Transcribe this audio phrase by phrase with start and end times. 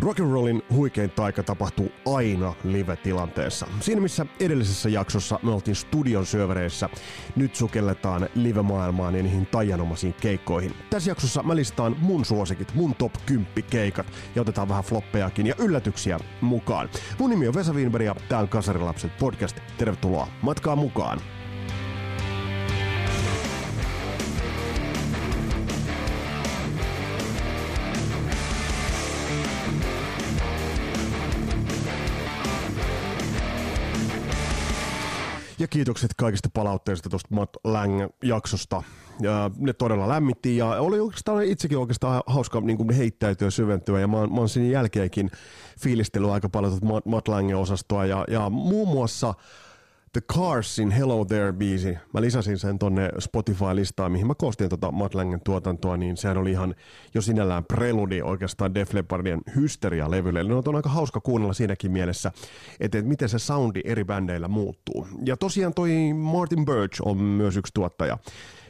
[0.00, 3.66] Rock'n'rollin huikein taika tapahtuu aina live-tilanteessa.
[3.80, 6.88] Siinä missä edellisessä jaksossa me oltiin studion syövereissä,
[7.36, 10.74] nyt sukelletaan live-maailmaan ja niihin taianomaisiin keikkoihin.
[10.90, 15.54] Tässä jaksossa mä listaan mun suosikit, mun top 10 keikat ja otetaan vähän floppejakin ja
[15.58, 16.88] yllätyksiä mukaan.
[17.18, 19.56] Mun nimi on Vesa Wienberg ja tää on Kasarilapset podcast.
[19.78, 21.35] Tervetuloa matkaan mukaan!
[35.76, 38.82] Kiitokset kaikista palautteista tuosta Matt Lang-jaksosta.
[39.20, 44.08] Ja ne todella lämmitti ja oli oikeastaan itsekin oikeastaan hauska niin kuin heittäytyä syventyä ja
[44.08, 45.30] mä mä oon sen jälkeenkin
[45.80, 49.34] fiilistellyt aika paljon tuota Matt Lang-osastoa ja, ja muun muassa
[50.16, 55.40] The Carsin Hello There-biisi, mä lisäsin sen tonne Spotify-listaan, mihin mä koostin tota Matt Langen
[55.44, 56.74] tuotantoa, niin sehän oli ihan
[57.14, 60.40] jo sinällään preludi oikeastaan Def Leppardien Hysteria-levylle.
[60.40, 62.32] Eli no, on aika hauska kuunnella siinäkin mielessä,
[62.80, 65.08] että, että miten se soundi eri bändeillä muuttuu.
[65.26, 68.18] Ja tosiaan toi Martin Birch on myös yksi tuottaja,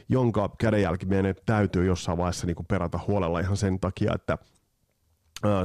[0.09, 4.37] jonka kädenjälki meidän täytyy jossain vaiheessa niin perata huolella ihan sen takia, että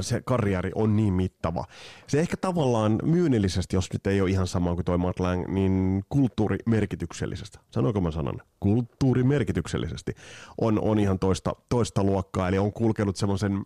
[0.01, 1.65] se karrieri on niin mittava.
[2.07, 6.03] Se ehkä tavallaan myynnillisesti, jos nyt ei ole ihan sama kuin toi Matt Lang, niin
[6.09, 10.13] kulttuurimerkityksellisestä, sanoiko mä sanan, kulttuurimerkityksellisesti,
[10.61, 12.47] on, on ihan toista, toista luokkaa.
[12.47, 13.61] Eli on kulkenut semmoisen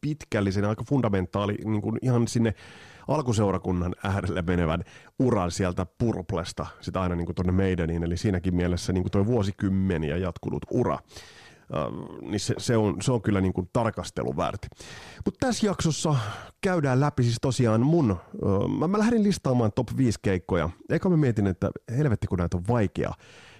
[0.00, 2.54] pitkällisen, aika fundamentaali, niin kuin ihan sinne
[3.08, 4.84] alkuseurakunnan äärelle menevän
[5.18, 8.02] uran sieltä Purplesta, sitä aina niin kuin tuonne meidäniin.
[8.02, 10.98] Eli siinäkin mielessä niin kuin toi vuosikymmeniä jatkunut ura.
[11.76, 14.68] Äh, niin se, se, on, se on kyllä niin kuin tarkastelun väärti.
[15.24, 16.16] Mutta tässä jaksossa
[16.60, 21.16] käydään läpi siis tosiaan mun, äh, mä, mä lähdin listaamaan top 5 keikkoja, eikä mä
[21.16, 23.12] mietin, että helvetti kun näitä on vaikea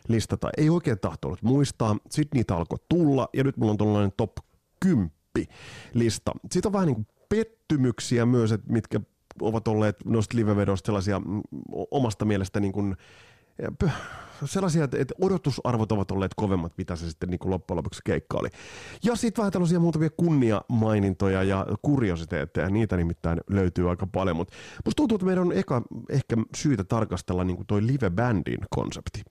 [0.09, 4.33] listata, ei oikein tahtonut muistaa, sitten niitä alkoi tulla ja nyt mulla on tuollainen top
[4.81, 5.11] 10
[5.95, 6.33] lista.
[6.51, 9.01] Siitä on vähän niin kuin pettymyksiä myös, että mitkä
[9.41, 11.43] ovat olleet noista livevedoista sellaisia mm,
[11.91, 12.97] omasta mielestä niin kuin,
[14.45, 18.49] sellaisia, että odotusarvot ovat olleet kovemmat, mitä se sitten niin kuin loppujen lopuksi keikka oli.
[19.05, 24.55] Ja sitten vähän tällaisia muutamia kunniamainintoja ja kuriositeetteja, niitä nimittäin löytyy aika paljon, mutta
[24.85, 29.23] musta tuntuu, että meidän on eka, ehkä syytä tarkastella niin kuin toi live-bändin konsepti.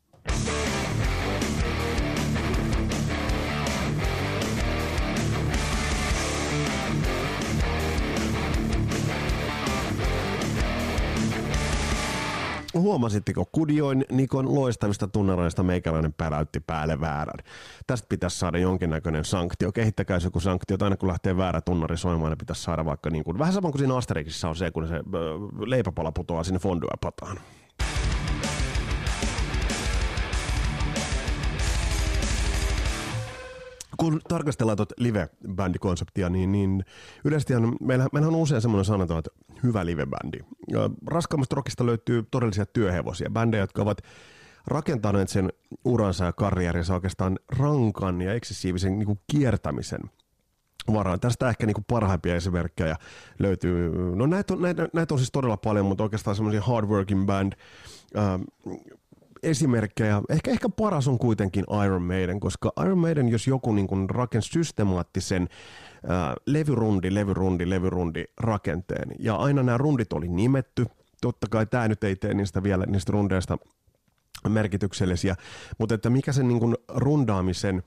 [12.74, 17.46] Huomasitteko, Kudioin Nikon loistavista tunnareista meikäläinen päräytti päälle väärän.
[17.88, 19.72] Tästä pitäisi saada jonkinnäköinen sanktio.
[19.72, 23.40] Kehittäkää joku sanktio, aina kun lähtee väärä tunnari soimaan, niin pitäisi saada vaikka niin kuin,
[23.40, 24.96] vähän sama kuin siinä Asterixissa on se, kun se
[25.66, 27.40] leipäpala putoaa sinne fondue-pataan.
[34.02, 36.86] Kun tarkastellaan tuota live-bändikonseptia, niin, niin
[37.26, 39.32] yleisesti meillä, meillä on usein semmoinen sanonta, että
[39.64, 40.40] hyvä live-bändi.
[41.08, 44.02] Raskaammasta rockista löytyy todellisia työhevosia, bändejä, jotka ovat
[44.68, 45.50] rakentaneet sen
[45.86, 50.02] uransa ja karrierinsa oikeastaan rankan ja eksessiivisen niin kuin kiertämisen
[50.94, 51.20] varaan.
[51.20, 52.96] Tästä ehkä niin kuin parhaimpia esimerkkejä
[53.40, 53.92] löytyy.
[54.16, 57.54] No näitä on, näitä, näitä on siis todella paljon, mutta oikeastaan semmoisia hardworking band,
[59.44, 60.22] esimerkkejä.
[60.30, 64.50] Ehkä, ehkä paras on kuitenkin Iron Maiden, koska Iron Maiden, jos joku niin kuin rakensi
[64.50, 65.50] systemaattisen
[66.08, 70.86] ää, levyrundi, levyrundi, levyrundi rakenteen, ja aina nämä rundit oli nimetty,
[71.22, 73.58] totta kai tämä nyt ei tee niistä vielä niistä rundeista
[74.50, 75.36] merkityksellisiä,
[75.78, 77.84] mutta että mikä sen niin kuin rundaamisen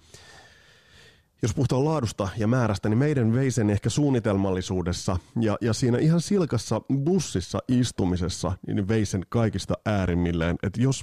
[1.45, 6.21] jos puhutaan laadusta ja määrästä, niin meidän vei sen ehkä suunnitelmallisuudessa ja, ja siinä ihan
[6.21, 10.57] silkassa bussissa istumisessa, niin vei sen kaikista äärimmilleen.
[10.63, 11.03] Että jos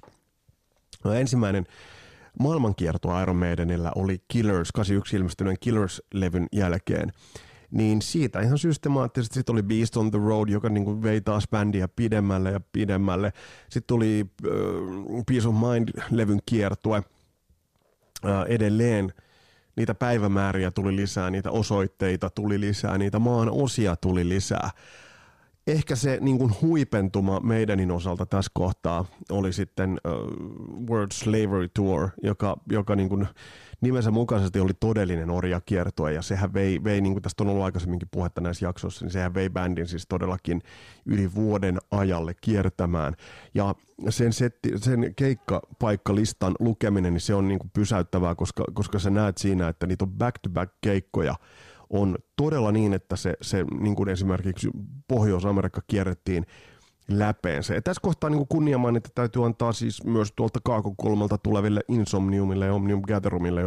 [1.03, 1.65] No, ensimmäinen
[2.39, 7.11] maailmankierto Iron Maidenillä oli Killers, 81 ilmestyneen Killers-levyn jälkeen.
[7.71, 11.87] Niin siitä ihan systemaattisesti sitten oli Beast on the Road, joka niin vei taas bändiä
[11.87, 13.33] pidemmälle ja pidemmälle.
[13.69, 14.51] Sitten tuli äh,
[15.27, 19.13] Peace of Mind-levyn kiertue äh, edelleen.
[19.75, 24.69] Niitä päivämääriä tuli lisää, niitä osoitteita tuli lisää, niitä maan osia tuli lisää
[25.67, 32.09] ehkä se niin kuin huipentuma meidänin osalta tässä kohtaa oli sitten uh, World Slavery Tour,
[32.23, 33.27] joka, joka niin kuin
[33.81, 36.13] nimensä mukaisesti oli todellinen orjakiertue.
[36.13, 39.33] Ja sehän vei, vei niin kuin tästä on ollut aikaisemminkin puhetta näissä jaksoissa, niin sehän
[39.33, 40.61] vei bändin siis todellakin
[41.05, 43.13] yli vuoden ajalle kiertämään.
[43.53, 43.75] Ja
[44.09, 49.37] sen, setti, sen keikkapaikkalistan lukeminen, niin se on niin kuin pysäyttävää, koska, koska sä näet
[49.37, 51.35] siinä, että niitä on back-to-back keikkoja
[51.91, 54.69] on todella niin, että se, se niin kuin esimerkiksi
[55.07, 56.45] Pohjois-Amerikka kierrettiin
[57.07, 57.73] läpeensä.
[57.73, 63.01] Ja tässä kohtaa niin kunniamaininta täytyy antaa siis myös tuolta Kaakokulmalta tuleville Insomniumille ja Omnium
[63.01, 63.61] Gatherumille,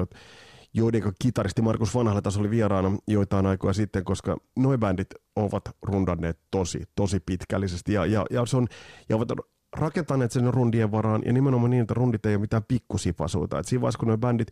[0.75, 6.39] joiden kitaristi Markus Vanhalle taas oli vieraana joitain aikoja sitten, koska noi bändit ovat rundanneet
[6.51, 8.67] tosi, tosi pitkällisesti ja, ja, ja, se on,
[9.09, 9.29] ja ovat
[9.77, 13.59] rakentaneet sen rundien varaan ja nimenomaan niin, että rundit ei ole mitään pikkusipasuita.
[13.59, 14.49] Et siinä vaiheessa, kun nuo bändit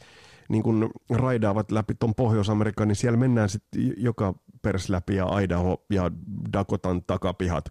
[0.48, 5.84] niin kun raidaavat läpi tuon Pohjois-Amerikan, niin siellä mennään sitten joka pers läpi ja Idaho
[5.90, 6.10] ja
[6.52, 7.64] Dakotan takapihat.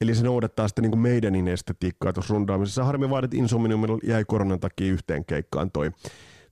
[0.00, 2.84] Eli se noudattaa sitten niin meidänin estetiikkaa tuossa rundaamisessa.
[2.84, 5.90] Harmi vaan, että Insomniumilla jäi koronan takia yhteen keikkaan toi,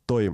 [0.07, 0.33] toi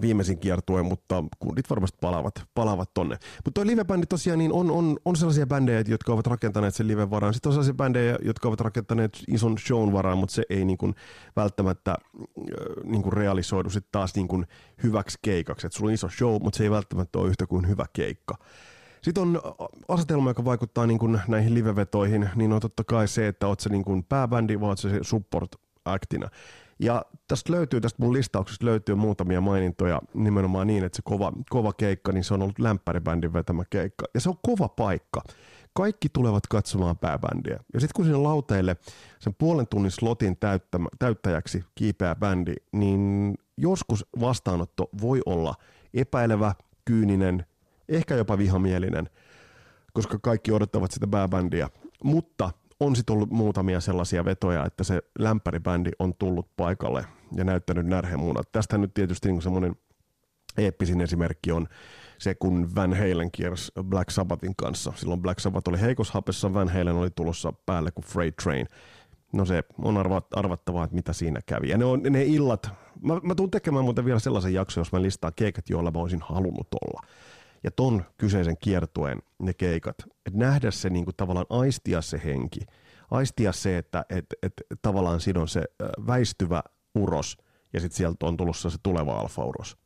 [0.00, 3.16] viimeisin kiertue, mutta kundit varmasti palaavat, palaavat tonne.
[3.44, 7.10] Mutta toi livebändi tosiaan niin on, on, on sellaisia bändejä, jotka ovat rakentaneet sen liven
[7.10, 7.34] varaan.
[7.34, 10.94] Sitten on sellaisia bändejä, jotka ovat rakentaneet ison shown varaan, mutta se ei niin kuin
[11.36, 11.96] välttämättä
[12.84, 14.46] niin kuin realisoidu sitten taas niin kuin
[14.82, 15.66] hyväksi keikaksi.
[15.66, 18.34] Et sulla on iso show, mutta se ei välttämättä ole yhtä kuin hyvä keikka.
[19.02, 19.40] Sitten on
[19.88, 23.68] asetelma, joka vaikuttaa niin kuin näihin livevetoihin, niin on totta kai se, että oot se
[23.68, 25.50] niin kuin pääbändi, vai se support
[25.84, 26.28] actina.
[26.80, 31.72] Ja tästä löytyy, tästä mun listauksesta löytyy muutamia mainintoja nimenomaan niin, että se kova, kova
[31.72, 34.04] keikka, niin se on ollut lämpäribändin vetämä keikka.
[34.14, 35.22] Ja se on kova paikka.
[35.72, 37.60] Kaikki tulevat katsomaan pääbändiä.
[37.74, 38.76] Ja sitten kun sinne lauteille
[39.18, 45.54] sen puolen tunnin slotin täyttämä, täyttäjäksi kiipeää bändi, niin joskus vastaanotto voi olla
[45.94, 46.54] epäilevä,
[46.84, 47.46] kyyninen,
[47.88, 49.10] ehkä jopa vihamielinen,
[49.92, 51.68] koska kaikki odottavat sitä pääbändiä.
[52.04, 52.50] Mutta
[52.80, 57.06] on sitten ollut muutamia sellaisia vetoja, että se lämpäribändi on tullut paikalle
[57.36, 58.52] ja näyttänyt närhemunat.
[58.52, 59.76] Tästä nyt tietysti niin semmoinen
[60.58, 61.66] eeppisin esimerkki on
[62.18, 64.92] se, kun Van Halen kiersi Black Sabbathin kanssa.
[64.96, 68.66] Silloin Black Sabbath oli heikoshapessa, Van Halen oli tulossa päälle kuin Freight Train.
[69.32, 69.96] No se on
[70.36, 71.68] arvattavaa, että mitä siinä kävi.
[71.68, 72.70] Ja ne, on, ne illat,
[73.02, 76.22] mä, mä tuun tekemään muuten vielä sellaisen jakson, jos mä listaan keikat, joilla mä olisin
[76.22, 77.00] halunnut olla
[77.64, 79.96] ja ton kyseisen kiertueen ne keikat,
[80.26, 82.60] että nähdä se niin kuin tavallaan aistia se henki,
[83.10, 84.52] aistia se, että et, et,
[84.82, 85.62] tavallaan siinä on se
[86.06, 86.62] väistyvä
[86.94, 87.38] uros
[87.72, 89.76] ja sitten sieltä on tulossa se tuleva alfa-uros.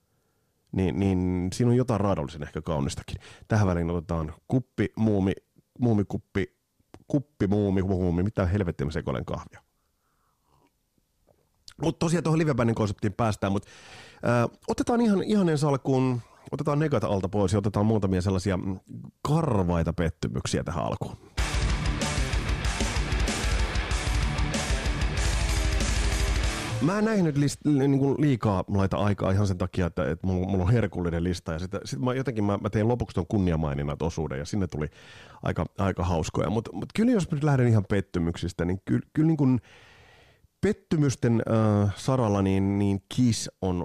[0.73, 3.17] Niin, niin siinä on jotain raadollisen ehkä kaunistakin.
[3.49, 5.32] Tähän väliin otetaan kuppi, muumi,
[5.79, 6.56] muumikuppi,
[7.09, 9.62] kuppi, muumi, muumi, mitä helvettiä mä sekoilen kahvia.
[11.82, 13.69] Mutta tosiaan tuohon livebändin konseptiin päästään, mutta
[14.69, 16.20] otetaan ihan, ihan ensi alkuun
[16.52, 18.58] otetaan negat alta pois ja otetaan muutamia sellaisia
[19.23, 21.17] karvaita pettymyksiä tähän alkuun.
[26.85, 30.26] Mä en näihin nyt list, niin kuin liikaa laita aikaa ihan sen takia, että, että
[30.26, 31.52] mulla, on herkullinen lista.
[31.52, 34.88] Ja sitten sit mä jotenkin mä, mä tein lopuksi tuon kunniamaininnat osuuden ja sinne tuli
[35.43, 36.50] aika, aika hauskoja.
[36.50, 39.61] Mutta mut kyllä jos nyt lähden ihan pettymyksistä, niin kyllä, kyllä niin kuin
[40.61, 43.85] pettymysten äh, saralla niin, niin Kiss on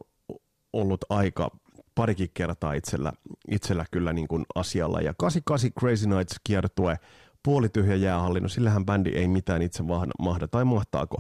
[0.74, 1.52] ollut aika
[2.00, 3.14] parikin kertaa itsellä,
[3.48, 5.02] itsellä kyllä niin kuin asialla.
[5.02, 7.00] Ja 88 Crazy Nights kiertue,
[7.44, 9.84] puolityhjä jäähalli, no sillähän bändi ei mitään itse
[10.20, 11.18] mahda, tai mahtaako.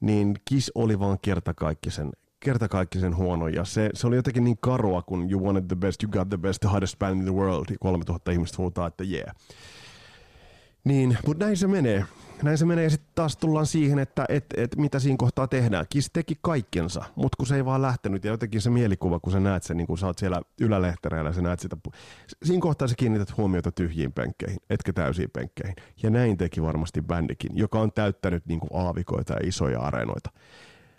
[0.00, 2.10] Niin Kiss oli vaan kertakaikkisen,
[2.40, 6.12] kertakaikkisen huono, ja se, se oli jotenkin niin karua, kun you wanted the best, you
[6.12, 9.36] got the best, the hottest band in the world, 3000 ihmistä huutaa, että yeah.
[10.84, 12.04] Niin, mutta näin se menee
[12.42, 12.84] näin se menee.
[12.84, 15.86] Ja sitten taas tullaan siihen, että et, et, mitä siinä kohtaa tehdään.
[15.90, 18.24] Kiss teki kaikkensa, mutta kun se ei vaan lähtenyt.
[18.24, 21.42] Ja jotenkin se mielikuva, kun sä näet sen, niin kun sä oot siellä ylälehtereillä, sä
[21.42, 21.76] näet sitä.
[22.42, 25.76] Siinä kohtaa sä kiinnität huomiota tyhjiin penkkeihin, etkä täysiin penkkeihin.
[26.02, 30.30] Ja näin teki varmasti bändikin, joka on täyttänyt niin kuin aavikoita ja isoja areenoita.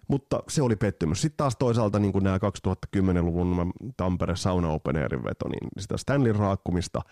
[0.07, 1.21] Mutta se oli pettymys.
[1.21, 7.01] Sitten taas toisaalta niin kuin nämä 2010-luvun Tampere Sauna Open veto, niin sitä Stanley raakkumista–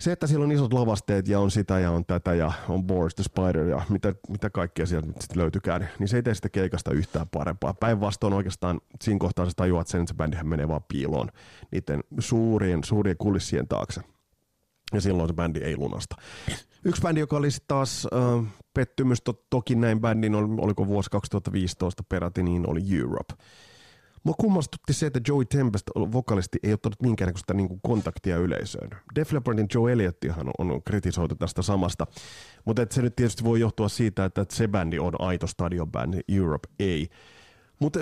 [0.00, 3.14] se, että siellä on isot lavasteet ja on sitä ja on tätä ja on Boris
[3.14, 6.48] the Spider ja mitä, mitä kaikkea sieltä nyt sitten löytykään, niin se ei tee sitä
[6.48, 7.74] keikasta yhtään parempaa.
[7.74, 11.28] Päinvastoin oikeastaan siinä kohtaa sä tajuat sen, että se bändihän menee vaan piiloon
[11.72, 14.00] niiden suurien, suurien kulissien taakse.
[14.92, 16.16] Ja silloin se bändi ei lunasta.
[16.84, 22.42] Yksi bändi, joka oli taas äh, pettymys, to, toki näin bändin, oliko vuosi 2015 peräti,
[22.42, 23.34] niin oli Europe.
[24.24, 28.90] Mua kummastutti se, että Joey Tempest vokalisti ei ottanut minkäännäköistä niin kuin kontaktia yleisöön.
[29.14, 32.06] Def Leppardin Joe Elliotthan on, on kritisoitu tästä samasta,
[32.64, 37.08] mutta se nyt tietysti voi johtua siitä, että se bändi on aito stadionbändi, Europe ei.
[37.78, 38.00] Mutta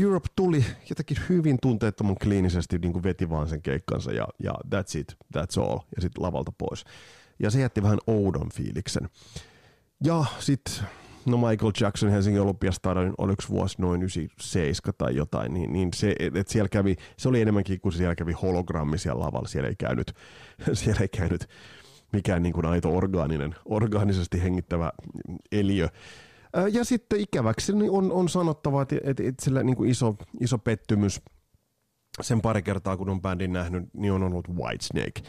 [0.00, 4.98] Europe tuli jotenkin hyvin tunteettoman kliinisesti, niin kuin veti vaan sen keikkansa ja, ja that's
[4.98, 6.84] it, that's all, ja sitten lavalta pois.
[7.38, 9.08] Ja se jätti vähän oudon fiiliksen.
[10.04, 10.74] Ja sitten
[11.26, 16.48] no Michael Jackson Helsingin Olympiastadion yksi vuosi noin 97 tai jotain, niin, niin se, et
[16.48, 20.12] siellä kävi, se oli enemmänkin kuin siellä kävi hologrammi siellä lavalla, siellä ei käynyt,
[20.72, 21.48] siellä ei käynyt
[22.12, 24.92] mikään niin kuin aito orgaaninen, orgaanisesti hengittävä
[25.52, 25.88] eliö.
[26.72, 31.22] Ja sitten ikäväksi niin on, on sanottava, että, että sillä niin kuin iso, iso pettymys
[32.20, 35.22] sen pari kertaa, kun on bändin nähnyt, niin on ollut Whitesnake.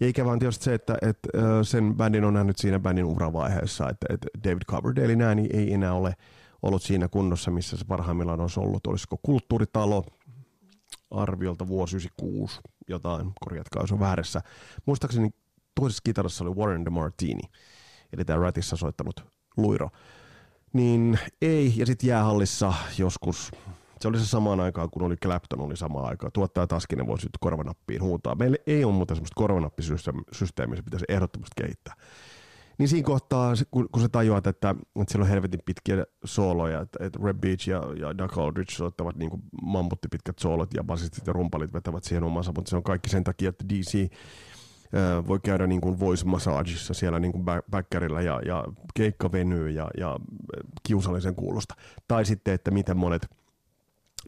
[0.00, 1.28] Ja ikävä on tietysti se, että, että
[1.62, 6.14] sen bändin on nähnyt siinä bändin uravaiheessa, että, että David Coverdalein ääni ei enää ole
[6.62, 8.86] ollut siinä kunnossa, missä se parhaimmillaan olisi ollut.
[8.86, 10.04] Olisiko kulttuuritalo,
[11.10, 14.40] arviolta vuosi 96, jotain, korjatkaa jos on väärässä.
[14.86, 15.30] Muistaakseni
[15.74, 17.42] toisessa kitarassa oli Warren de Martini,
[18.12, 19.24] eli tämä Ratissa soittanut
[19.56, 19.90] luiro.
[20.72, 23.50] Niin ei, ja sitten jäähallissa joskus,
[24.06, 26.32] se oli se samaan aikaan, kun oli Clapton, oli samaan aikaan.
[26.32, 28.34] Tuottaja Taskinen voisi nyt korvanappiin huutaa.
[28.34, 31.94] Meillä ei ole muuten semmoista korvanappisysteemiä, se pitäisi ehdottomasti kehittää.
[32.78, 37.04] Niin siinä kohtaa, kun, kun sä tajuat, että, että siellä on helvetin pitkiä sooloja, että,
[37.04, 39.30] että Red Beach ja, ja Doug Aldrich soittavat niin
[39.62, 43.24] mammutti pitkät soolot ja basistit ja rumpalit vetävät siihen omansa, mutta se on kaikki sen
[43.24, 44.10] takia, että DC
[45.26, 49.90] voi käydä niin kuin voice massageissa siellä niin kuin backerilla ja, ja keikka venyy ja,
[49.98, 50.16] ja
[50.82, 51.74] kiusallisen kuulosta.
[52.08, 53.28] Tai sitten, että miten monet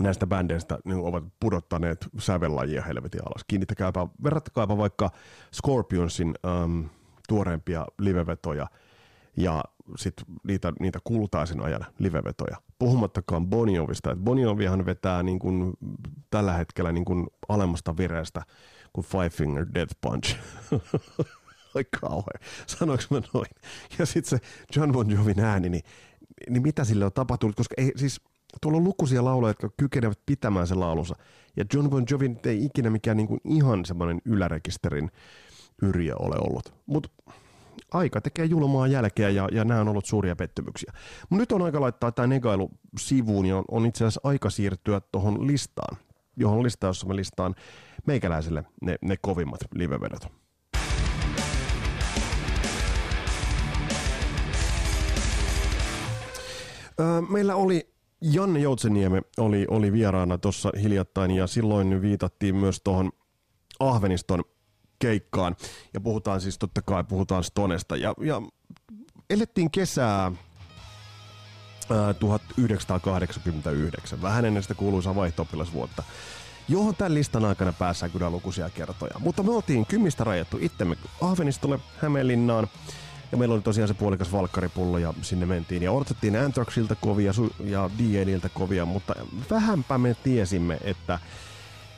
[0.00, 3.44] näistä bändeistä niin ovat pudottaneet sävellajia helvetin alas.
[3.46, 5.10] Kiinnittäkääpä, verrattakaapa vaikka
[5.54, 6.88] Scorpionsin um,
[7.28, 8.66] tuoreempia livevetoja
[9.36, 9.64] ja
[9.96, 12.56] sitten niitä, niitä kultaisen ajan livevetoja.
[12.78, 14.16] Puhumattakaan Boniovista.
[14.16, 15.72] Boniovihan vetää niin kuin,
[16.30, 18.42] tällä hetkellä niin kuin alemmasta vireestä
[18.92, 20.36] kuin Five Finger Death Punch.
[21.74, 22.40] Ai kauhean.
[22.66, 23.50] Sanoinko mä noin?
[23.98, 25.82] Ja sitten se John Bon Jovin ääni, niin,
[26.48, 27.56] niin mitä sille on tapahtunut?
[27.56, 28.20] Koska ei, siis
[28.60, 31.14] tuolla on lukuisia lauluja, jotka kykenevät pitämään sen laulunsa.
[31.56, 35.10] Ja John Bon Jovin ei ikinä mikään niin kuin ihan semmoinen ylärekisterin
[35.82, 36.74] yriä ole ollut.
[36.86, 37.08] Mutta
[37.92, 40.92] aika tekee julmaa jälkeä ja, ja nämä on ollut suuria pettymyksiä.
[41.30, 45.00] Mut nyt on aika laittaa tämä negailu sivuun ja on, on itse asiassa aika siirtyä
[45.12, 45.98] tuohon listaan,
[46.36, 47.54] johon listaan, jossa mä listaan
[48.06, 50.26] meikäläiselle ne, ne kovimmat livevedot.
[57.00, 63.12] Öö, meillä oli Janne Joutseniemi oli, oli vieraana tuossa hiljattain ja silloin viitattiin myös tuohon
[63.80, 64.44] Ahveniston
[64.98, 65.56] keikkaan.
[65.94, 67.96] Ja puhutaan siis totta kai, puhutaan Stonesta.
[67.96, 68.42] Ja, ja
[69.30, 70.32] elettiin kesää
[72.20, 75.46] 1989, vähän ennen sitä kuuluisaa vaihto
[76.68, 79.14] johon tämän listan aikana päässään kyllä lukuisia kertoja.
[79.18, 82.68] Mutta me oltiin kymistä rajattu itsemme Ahvenistolle, Hämeenlinnaan,
[83.32, 85.82] ja meillä oli tosiaan se puolikas valkkaripullo ja sinne mentiin.
[85.82, 87.32] Ja odotettiin Anthraxilta kovia
[87.64, 89.14] ja DNiltä kovia, mutta
[89.50, 91.18] vähänpä me tiesimme, että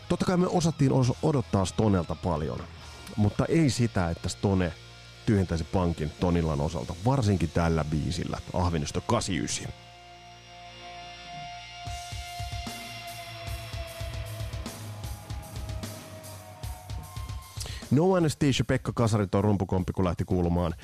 [0.08, 2.60] totta kai me osattiin odottaa Stonelta paljon
[3.16, 4.72] mutta ei sitä, että Stone
[5.26, 9.72] tyhjentäisi pankin Tonilan osalta, varsinkin tällä biisillä, Ahvenisto 89.
[17.90, 20.74] No Anesthesia, Pekka Kasari, tuo rumpukompi, kun lähti kuulumaan,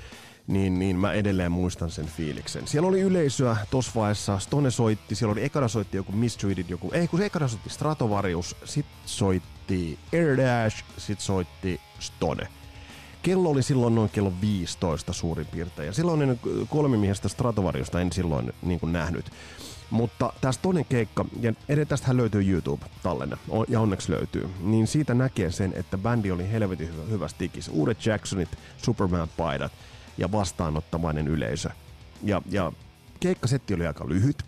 [0.47, 2.67] niin, niin mä edelleen muistan sen fiiliksen.
[2.67, 7.09] Siellä oli yleisöä tuossa vaiheessa, Stone soitti, siellä oli ekana soitti joku Mistreated, joku, ei
[7.09, 12.49] kun se ekana soitti Stratovarius, sit soitti Air Dash, sit soitti Stone.
[13.23, 15.87] Kello oli silloin noin kello 15 suurin piirtein.
[15.87, 19.31] Ja silloin kolmimiehestä Stratovariosta en silloin niin kuin nähnyt.
[19.91, 21.53] Mutta tästä toinen keikka, ja
[21.89, 23.37] tästähän löytyy YouTube-tallenne,
[23.69, 27.69] ja onneksi löytyy, niin siitä näkee sen, että bändi oli helvetin hyvä, hyvä stikis.
[27.69, 29.73] Uudet Jacksonit, Superman-paidat
[30.19, 31.71] ja vastaanottamainen yleisö.
[32.23, 32.73] Ja, ja
[33.21, 34.43] keikkasetti oli aika lyhyt,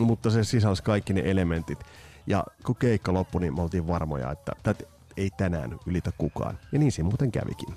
[0.00, 1.78] mutta se sisälsi kaikki ne elementit.
[2.26, 4.84] Ja kun keikka loppui, niin me oltiin varmoja, että tätä
[5.16, 6.58] ei tänään ylitä kukaan.
[6.72, 7.74] Ja niin se muuten kävikin.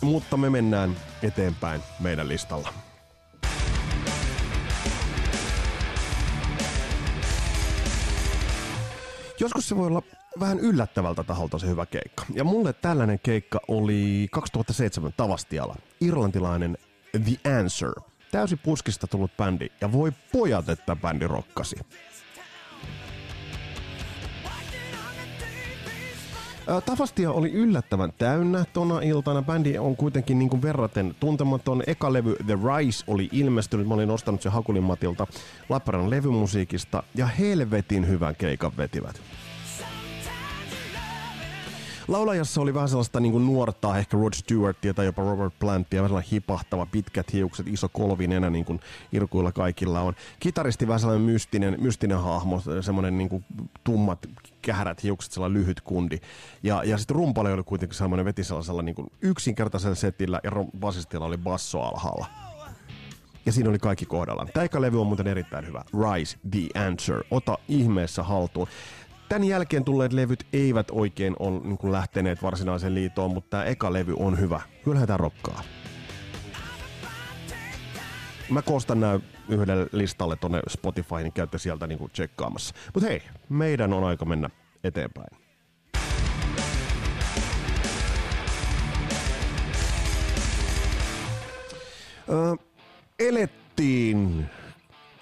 [0.00, 2.72] Mutta me mennään eteenpäin meidän listalla.
[9.40, 10.02] Joskus se voi olla
[10.40, 12.24] vähän yllättävältä taholta se hyvä keikka.
[12.34, 15.76] Ja mulle tällainen keikka oli 2007 Tavastialla.
[16.00, 16.78] Irlantilainen
[17.24, 17.92] The Answer.
[18.30, 19.66] Täysin puskista tullut bändi.
[19.80, 21.76] Ja voi pojat, että bändi rokkasi.
[26.86, 29.42] Tavastia oli yllättävän täynnä tona iltana.
[29.42, 31.82] Bändi on kuitenkin niin kuin verraten tuntematon.
[31.86, 33.88] Eka levy The Rise oli ilmestynyt.
[33.88, 35.26] Mä olin ostanut sen Hakulin Matilta
[36.08, 37.02] levymusiikista.
[37.14, 39.20] Ja helvetin hyvän keikan vetivät.
[42.12, 46.08] Laulajassa oli vähän sellaista niin kuin nuorta, ehkä Rod Stewartia tai jopa Robert Plantia, vähän
[46.08, 48.80] sellainen hipahtava, pitkät hiukset, iso kolvinenä niin kuin
[49.12, 50.14] irkuilla kaikilla on.
[50.40, 53.44] Kitaristi vähän sellainen mystinen, mystinen hahmo, semmoinen niin kuin
[53.84, 54.26] tummat
[54.62, 56.18] kähärät hiukset, sellainen lyhyt kundi.
[56.62, 61.26] Ja, ja sitten rumpale oli kuitenkin sellainen, veti sellaisella niin kuin yksinkertaisella setillä ja basistilla
[61.26, 62.26] oli basso alhaalla.
[63.46, 64.48] Ja siinä oli kaikki kohdallaan.
[64.54, 65.84] Tämä levy on muuten erittäin hyvä.
[66.12, 67.24] Rise the Answer.
[67.30, 68.68] Ota ihmeessä haltuun
[69.32, 74.14] tämän jälkeen tulleet levyt eivät oikein ole niin lähteneet varsinaiseen liitoon, mutta tämä eka levy
[74.18, 74.60] on hyvä.
[74.84, 75.62] Kyllähän tämä rokkaa.
[78.50, 82.74] Mä koostan nämä yhdelle listalle tonne Spotify, niin käytte sieltä niin kuin tsekkaamassa.
[82.94, 84.50] Mutta hei, meidän on aika mennä
[84.84, 85.36] eteenpäin.
[92.28, 92.54] Öö,
[93.18, 94.46] elettiin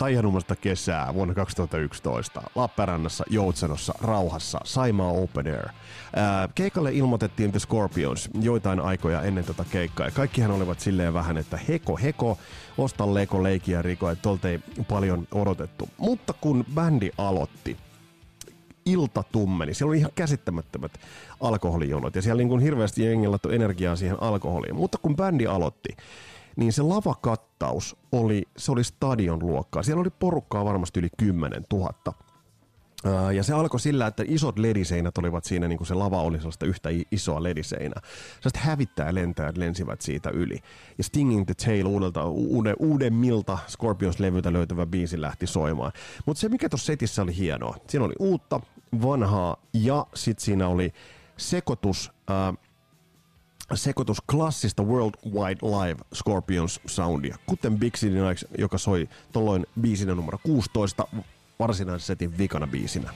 [0.00, 5.68] taianumasta kesää vuonna 2011 Lappeenrannassa, Joutsenossa, Rauhassa, Saimaa Open Air.
[6.16, 11.36] Ää, keikalle ilmoitettiin The Scorpions joitain aikoja ennen tätä keikkaa ja kaikkihan olivat silleen vähän,
[11.36, 12.38] että heko heko,
[12.78, 15.88] osta leko, leikiä riko, että tolta ei paljon odotettu.
[15.98, 17.76] Mutta kun bändi aloitti,
[18.86, 19.74] ilta tummeni.
[19.74, 20.92] Siellä oli ihan käsittämättömät
[21.40, 24.76] alkoholijonot ja siellä niin kuin hirveästi jengillä energiaa siihen alkoholiin.
[24.76, 25.96] Mutta kun bändi aloitti,
[26.56, 29.82] niin se lavakattaus oli, se oli stadion luokkaa.
[29.82, 31.94] Siellä oli porukkaa varmasti yli 10 000.
[33.34, 36.66] Ja se alkoi sillä, että isot lediseinät olivat siinä, niin kuin se lava oli sellaista
[36.66, 38.00] yhtä isoa lediseinää.
[38.40, 40.58] Sellaiset hävittää lentäjät lensivät siitä yli.
[40.98, 45.92] Ja Stinging the Tail uudelta, uuden, uudemmilta Scorpions-levyltä löytyvä biisi lähti soimaan.
[46.26, 48.60] Mutta se, mikä tuossa setissä oli hienoa, siinä oli uutta,
[49.02, 50.92] vanhaa ja sitten siinä oli
[51.36, 52.12] sekoitus...
[52.30, 52.69] Äh,
[53.74, 60.38] sekoitus klassista Worldwide Live Scorpions soundia, kuten Big City Nights, joka soi tolloin biisinä numero
[60.42, 61.06] 16
[61.58, 63.14] varsinaisen setin vikana biisinä.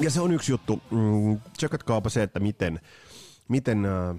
[0.00, 0.82] Ja se on yksi juttu.
[0.90, 2.80] Mm, tsekatkaapa se, että miten,
[3.48, 4.16] miten äh,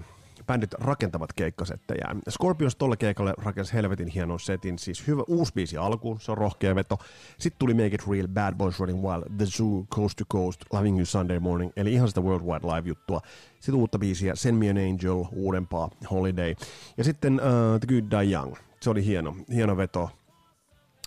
[0.48, 2.04] bändit rakentavat keikkasettejä.
[2.30, 6.74] Scorpions tolle keikalle rakensi helvetin hienon setin, siis hyvä uusi biisi alkuun, se on rohkea
[6.74, 6.98] veto.
[7.38, 10.96] Sitten tuli Make It Real, Bad Boys Running Wild, The Zoo, Coast to Coast, Loving
[10.96, 13.20] You Sunday Morning, eli ihan sitä Worldwide Live-juttua.
[13.60, 16.54] Sitten uutta biisiä, Send Me an Angel, uudempaa, Holiday.
[16.96, 20.10] Ja sitten uh, The Good Die Young, se oli hieno, hieno veto.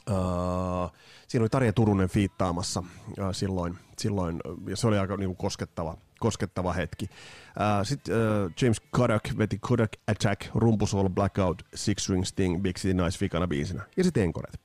[0.10, 0.92] Uh,
[1.28, 2.86] siinä oli Tarja Turunen fiittaamassa uh,
[3.32, 7.06] silloin, silloin, ja se oli aika niin koskettava, koskettava hetki.
[7.06, 12.94] Uh, Sitten uh, James Kodak veti Kodak Attack, Rumpusol, Blackout, Six String Sting, Big City
[12.94, 13.84] Nice Fikana biisinä.
[13.98, 14.60] Ja sitten enkoret.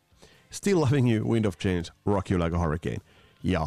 [0.50, 2.98] Still Loving You, Wind of Change, Rock You Like a Hurricane.
[3.42, 3.66] Ja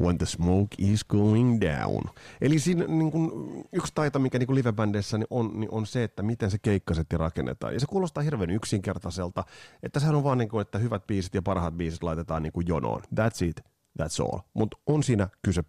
[0.00, 2.02] When the Smoke is Going Down.
[2.40, 3.30] Eli siinä niin kun,
[3.72, 7.74] yksi taito, mikä niin livebändeissä niin on, niin on se, että miten se keikkasetti rakennetaan.
[7.74, 9.44] Ja se kuulostaa hirveän yksinkertaiselta,
[9.82, 12.66] että sehän on vaan niin kuin, että hyvät biisit ja parhaat biisit laitetaan niin kuin
[12.66, 13.02] jonoon.
[13.02, 13.60] That's it,
[14.02, 14.40] that's all.
[14.54, 15.62] Mutta on siinä kyse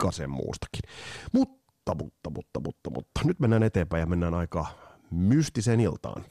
[0.00, 0.82] pikkasen muustakin.
[1.32, 3.20] Mutta, mutta, mutta, mutta, mutta.
[3.24, 4.66] Nyt mennään eteenpäin ja mennään aika
[5.10, 6.24] mystiseen iltaan.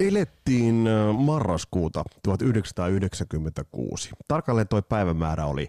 [0.00, 0.88] Elettiin
[1.18, 4.10] marraskuuta 1996.
[4.28, 5.66] Tarkalleen tuo päivämäärä oli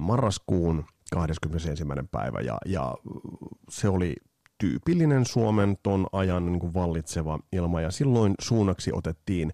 [0.00, 1.84] marraskuun 21.
[2.10, 2.94] päivä ja, ja
[3.70, 4.14] se oli
[4.58, 9.52] tyypillinen Suomen ton ajan niin kuin vallitseva ilma ja silloin suunnaksi otettiin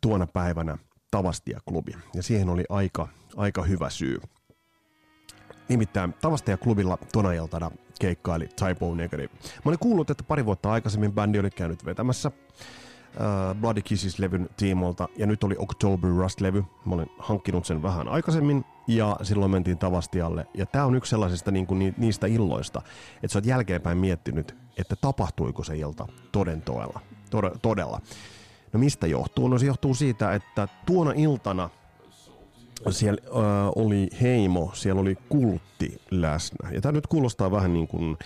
[0.00, 0.78] tuona päivänä
[1.10, 4.20] Tavastia-klubi ja siihen oli aika, aika hyvä syy.
[5.68, 7.70] Nimittäin Tavastia-klubilla tuona iltana
[8.00, 9.28] keikkaili Typo Negative.
[9.34, 15.08] Mä olin kuullut, että pari vuotta aikaisemmin bändi oli käynyt vetämässä uh, Bloody Kisses-levyn tiimolta,
[15.16, 16.64] ja nyt oli October Rust-levy.
[16.84, 20.46] Mä olin hankkinut sen vähän aikaisemmin, ja silloin mentiin Tavastialle.
[20.54, 22.82] Ja tää on yksi sellaisista niin kuin niistä illoista,
[23.14, 27.00] että sä oot jälkeenpäin miettinyt, että tapahtuiko se ilta toden toella.
[27.30, 28.00] Tod- todella.
[28.76, 29.48] No mistä johtuu?
[29.48, 31.70] No se johtuu siitä, että tuona iltana
[32.90, 33.32] siellä äh,
[33.76, 36.70] oli heimo, siellä oli kultti läsnä.
[36.70, 38.16] Ja tämä nyt kuulostaa vähän niin kuin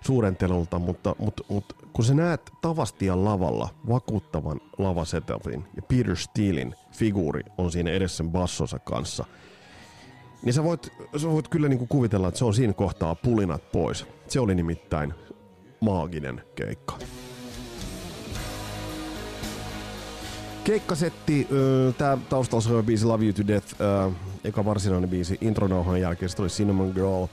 [0.00, 7.42] suurentelulta, mutta, mutta, mutta kun sä näet Tavastian lavalla vakuuttavan lavasetupin ja Peter Steelin figuuri
[7.58, 9.24] on siinä edessä bassonsa kanssa,
[10.42, 13.72] niin sä voit, sä voit kyllä niin kuin kuvitella, että se on siinä kohtaa pulinat
[13.72, 14.06] pois.
[14.28, 15.14] Se oli nimittäin
[15.80, 16.98] maaginen keikka.
[20.64, 21.48] Keikkasetti,
[21.98, 23.74] tää taustalla se biisi Love You To Death,
[24.44, 27.26] eka varsinainen biisi intronauhan jälkeen, se oli Cinnamon Girl,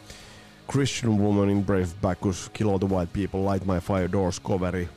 [0.71, 4.89] Christian Woman in Brave Bacchus, Kill All The White People, Light My Fire, Doors coveri,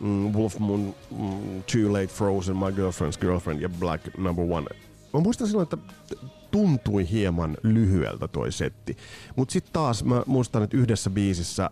[0.00, 4.66] mm, Wolf Moon, mm, Too Late Frozen, My Girlfriend's Girlfriend ja Black Number One.
[5.14, 5.76] Mä muistan silloin, että
[6.50, 8.96] tuntui hieman lyhyeltä toi setti.
[9.36, 11.70] Mut sit taas mä muistan, että yhdessä biisissä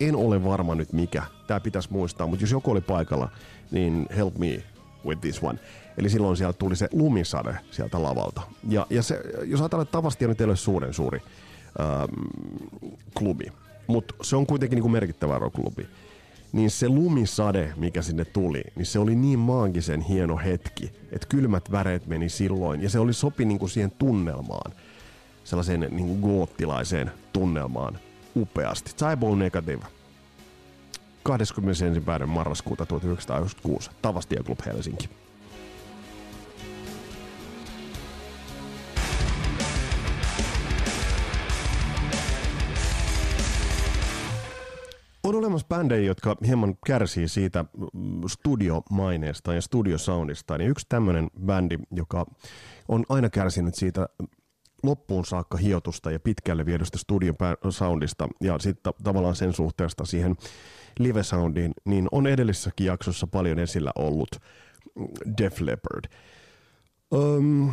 [0.00, 1.22] en ole varma nyt mikä.
[1.46, 3.28] Tää pitäisi muistaa, mutta jos joku oli paikalla,
[3.70, 4.62] niin help me
[5.06, 5.58] with this one.
[5.98, 8.42] Eli silloin sieltä tuli se lumisade sieltä lavalta.
[8.68, 11.20] Ja, ja se, jos ajatellaan, että Tavastia nyt ei ole suuren suuri
[11.80, 12.26] ähm,
[13.14, 13.52] klubi,
[13.86, 15.88] mutta se on kuitenkin niin merkittävä rockklubi,
[16.52, 21.70] niin se lumisade, mikä sinne tuli, niin se oli niin maagisen hieno hetki, että kylmät
[21.70, 24.72] väreet meni silloin, ja se oli sopi niin kuin siihen tunnelmaan,
[25.44, 27.98] sellaiseen niin kuin goottilaiseen tunnelmaan
[28.36, 28.92] upeasti.
[28.96, 29.84] Cybo Negative.
[31.24, 31.84] 21.
[32.26, 35.08] marraskuuta 1996, Tavastia Club Helsinki.
[45.24, 47.64] On olemassa bändejä, jotka hieman kärsii siitä
[48.26, 50.56] studiomaineesta ja studiosoundista.
[50.56, 52.26] Ja yksi tämmöinen bändi, joka
[52.88, 54.08] on aina kärsinyt siitä
[54.82, 57.36] loppuun saakka hiotusta ja pitkälle viedystä studion
[57.70, 60.36] soundista ja sitten tavallaan sen suhteesta siihen
[60.98, 64.28] live-soundiin, niin on edellisessäkin jaksossa paljon esillä ollut
[65.38, 66.04] Def Leppard.
[67.14, 67.72] Um,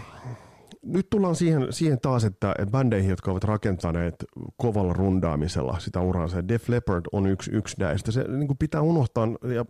[0.85, 4.15] nyt tullaan siihen, siihen taas, että bändeihin, jotka ovat rakentaneet
[4.57, 8.11] kovalla rundaamisella sitä uraansa, Def Leppard on yksi, yksi näistä.
[8.11, 9.65] Se niin pitää unohtaa, ja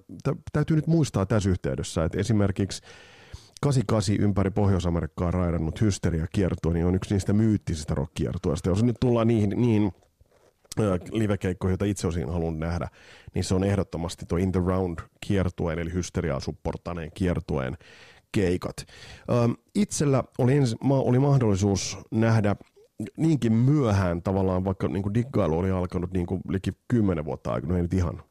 [0.52, 2.82] täytyy nyt muistaa tässä yhteydessä, että esimerkiksi
[3.62, 8.12] 88 ympäri Pohjois-Amerikkaa raidannut hysteria kiertue, niin on yksi niistä myyttisistä rock
[8.66, 9.92] Jos nyt tullaan niihin, niihin
[11.12, 12.88] livekeikkoihin, joita itse olisin halunnut nähdä,
[13.34, 17.77] niin se on ehdottomasti tuo In the Round kiertueen, eli hysteriaa supportaneen kiertueen
[18.31, 18.86] keikat.
[19.75, 22.55] Itsellä oli, ens, oli mahdollisuus nähdä
[23.17, 27.73] niinkin myöhään tavallaan, vaikka niin kuin diggailu oli alkanut niin kuin liki kymmenen vuotta aikaisemmin,
[27.73, 28.23] no ei nyt ihan,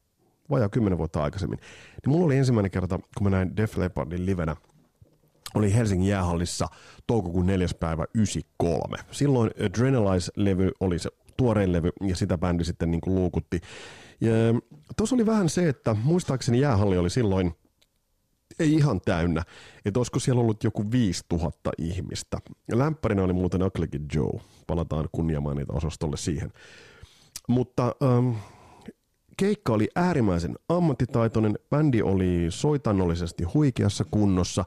[0.49, 1.59] vajaa kymmenen vuotta aikaisemmin,
[2.05, 4.55] niin mulla oli ensimmäinen kerta, kun mä näin Def Leppardin livenä,
[5.55, 6.67] oli Helsingin jäähallissa
[7.07, 7.67] toukokuun 4.
[7.79, 8.97] päivä 93.
[9.11, 13.61] Silloin Adrenalize-levy oli se tuorein levy ja sitä bändi sitten niin kuin luukutti.
[14.21, 14.31] Ja
[14.97, 17.53] tuossa oli vähän se, että muistaakseni jäähalli oli silloin
[18.59, 19.43] ei ihan täynnä,
[19.85, 22.37] että olisiko siellä ollut joku 5000 ihmistä.
[22.67, 24.41] Ja lämpärinä oli muuten Ugly Joe.
[24.67, 25.09] Palataan
[25.55, 26.51] niitä osastolle siihen.
[27.47, 28.35] Mutta ähm,
[29.37, 34.65] keikka oli äärimmäisen ammattitaitoinen, bändi oli soitannollisesti huikeassa kunnossa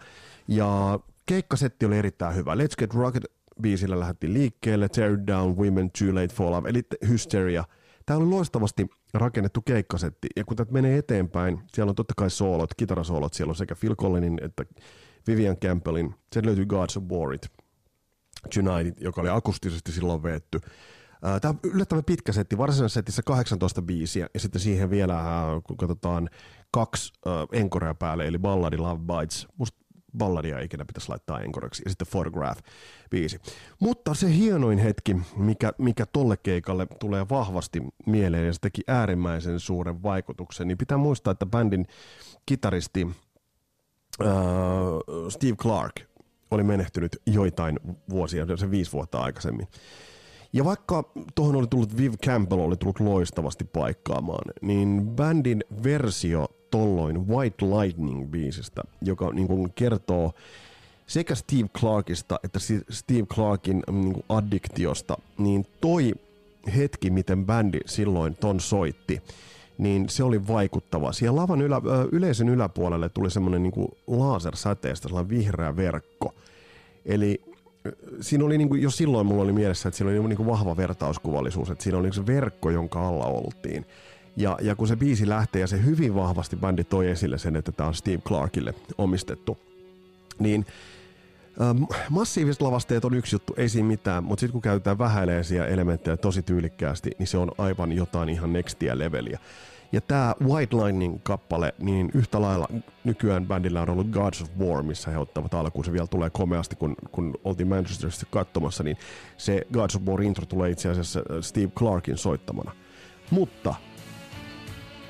[0.48, 2.54] ja keikkasetti oli erittäin hyvä.
[2.54, 3.24] Let's Get Rocket
[3.62, 7.64] biisillä lähti liikkeelle, Tear Down, Women, Too Late for Love, eli Hysteria.
[8.06, 12.74] Tämä oli loistavasti rakennettu keikkasetti, ja kun tätä menee eteenpäin, siellä on totta kai soolot,
[12.74, 14.64] kitarasoolot, siellä on sekä Phil Collinin että
[15.26, 17.48] Vivian Campbellin, se löytyy Gods of Warit,
[18.58, 20.60] United, joka oli akustisesti silloin veetty.
[21.40, 25.22] Tämä on yllättävän pitkä setti, varsinaisessa setissä 18 biisiä, ja sitten siihen vielä,
[25.66, 26.28] kun katsotaan,
[26.70, 27.12] kaksi
[27.52, 29.48] enkorea päälle, eli balladi Love Bites.
[29.58, 29.83] Musta
[30.18, 32.60] balladia ikinä pitäisi laittaa enkoreksi, ja sitten Photograph
[33.10, 33.40] biisi.
[33.80, 39.60] Mutta se hienoin hetki, mikä, mikä tolle keikalle tulee vahvasti mieleen, ja se teki äärimmäisen
[39.60, 41.86] suuren vaikutuksen, niin pitää muistaa, että bändin
[42.46, 43.06] kitaristi
[44.22, 44.28] äh,
[45.28, 46.00] Steve Clark
[46.50, 49.68] oli menehtynyt joitain vuosia, se viisi vuotta aikaisemmin.
[50.52, 57.28] Ja vaikka tuohon oli tullut Viv Campbell, oli tullut loistavasti paikkaamaan, niin bändin versio tolloin
[57.28, 60.34] White Lightning-biisistä, joka niin kuin kertoo
[61.06, 62.58] sekä Steve Clarkista että
[62.90, 66.12] Steve Clarkin mm, niin kuin addiktiosta, niin toi
[66.76, 69.22] hetki, miten bändi silloin ton soitti,
[69.78, 71.12] niin se oli vaikuttava.
[71.12, 71.80] Siellä lavan ylä,
[72.12, 76.34] yleisön yläpuolelle tuli semmoinen niin lasersäteestä, sellainen vihreä verkko.
[77.06, 77.40] Eli
[78.20, 80.76] siinä oli, niin kuin, jo silloin mulla oli mielessä, että siinä oli niin kuin vahva
[80.76, 83.86] vertauskuvallisuus, että siinä oli se verkko, jonka alla oltiin.
[84.36, 87.72] Ja, ja kun se biisi lähtee ja se hyvin vahvasti bändi toi esille sen, että
[87.72, 89.58] tämä on Steve Clarkille omistettu,
[90.38, 90.66] niin
[91.60, 96.16] ähm, massiiviset lavasteet on yksi juttu, ei siinä mitään, mutta sitten kun käytetään vähäileisiä elementtejä
[96.16, 99.38] tosi tyylikkäästi, niin se on aivan jotain ihan nextia leveliä.
[99.92, 102.68] Ja tämä White Lightning-kappale, niin yhtä lailla
[103.04, 105.84] nykyään bändillä on ollut Gods of War, missä he ottavat alkuun.
[105.84, 108.96] Se vielä tulee komeasti, kun, kun oltiin Manchesterissa katsomassa, niin
[109.36, 112.72] se Gods of War intro tulee itse asiassa Steve Clarkin soittamana.
[113.30, 113.74] Mutta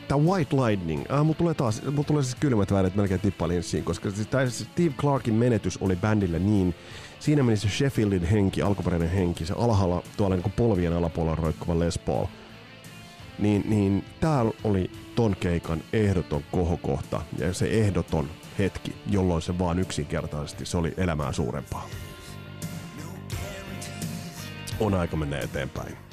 [0.09, 4.11] tämä White Lightning, äh, mulla tulee taas, mulla tulee siis kylmät väärät melkein tippalinssiin, koska
[4.11, 6.75] siis tämä Steve Clarkin menetys oli bändille niin,
[7.21, 11.99] siinä meni se Sheffieldin henki, alkuperäinen henki, se alhaalla tuolla niin polvien alapuolella roikkuva Les
[11.99, 12.27] Paul.
[13.39, 19.79] Niin, niin tää oli ton keikan ehdoton kohokohta ja se ehdoton hetki, jolloin se vaan
[19.79, 21.89] yksinkertaisesti se oli elämää suurempaa.
[24.81, 26.04] On aika mennä eteenpäin.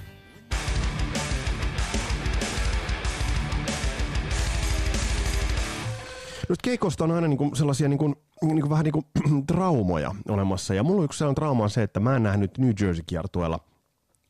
[6.51, 9.03] Nyt keikosta on aina niinku sellaisia niinku, niinku vähän niinku
[9.47, 10.73] traumoja olemassa.
[10.73, 13.59] Ja mulla yksi sellainen trauma on se, että mä en nähnyt New Jersey-kiertueella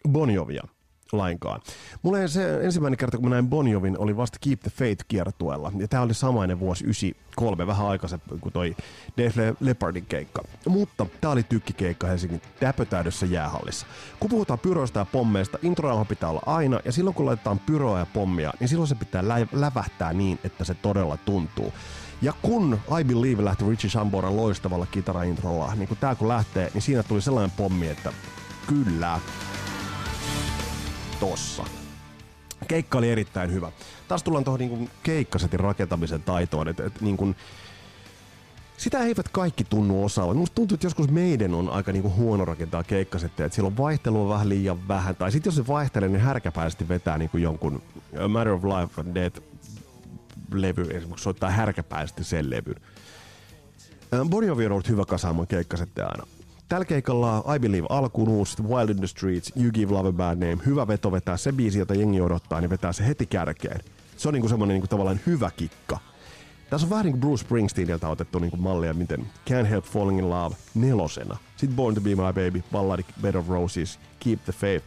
[0.10, 0.64] Bonjovia
[1.12, 1.62] lainkaan.
[2.02, 5.72] Mulla ei se ensimmäinen kerta, kun mä näin Bonjovin, oli vasta Keep the Faith kiertueella.
[5.78, 8.76] Ja tää oli samainen vuosi 93, vähän aikaisemmin kuin toi
[9.18, 10.44] Dave Leppardin keikka.
[10.68, 13.86] Mutta tää oli tykkikeikka Helsingin täpötäydessä jäähallissa.
[14.20, 18.06] Kun puhutaan pyroista ja pommeista, introilma pitää olla aina, ja silloin kun laitetaan pyroa ja
[18.14, 21.74] pommia, niin silloin se pitää lä- lävähtää niin, että se todella tuntuu.
[22.22, 26.82] Ja kun I Believe lähti Richie Samboran loistavalla kitaraintrolla, niin kun tää kun lähtee, niin
[26.82, 28.14] siinä tuli sellainen pommi, että
[28.68, 29.20] kyllä,
[31.20, 31.64] tossa.
[32.68, 33.72] Keikka oli erittäin hyvä.
[34.08, 37.36] Taas tullaan tuohon niin keikkasetin rakentamisen taitoon, että, että niin kuin,
[38.78, 40.38] sitä eivät kaikki tunnu osaavan.
[40.38, 44.50] Musta tuntuu, että joskus meidän on aika niinku huono rakentaa keikkasetteja, että silloin vaihtelua vähän
[44.50, 45.16] liian vähän.
[45.16, 47.82] Tai sitten jos se vaihtelee, niin härkäpäisesti vetää niinku jonkun
[48.24, 49.42] A Matter of Life and Death
[50.54, 52.76] levy, esimerkiksi soittaa härkäpäisesti sen levyn.
[54.30, 56.24] Bon Jovi on ollut hyvä kasaamaan keikkasetteja aina.
[56.70, 60.38] tällä keikalla I Believe alkuun uusi, Wild in the Streets, You Give Love a Bad
[60.38, 63.82] Name, hyvä veto vetää se biisi, jota jengi odottaa, niin vetää se heti kärkeen.
[64.18, 66.00] Se on niinku semmoinen niinku tavallaan hyvä kikka.
[66.70, 70.20] Tässä on vähän niin kuin Bruce Springsteenilta otettu niin kuin mallia, miten Can't Help Falling
[70.20, 71.38] in Love nelosena.
[71.58, 74.86] Sitten Born to Be My Baby, Balladi, Bed of Roses, Keep the Faith.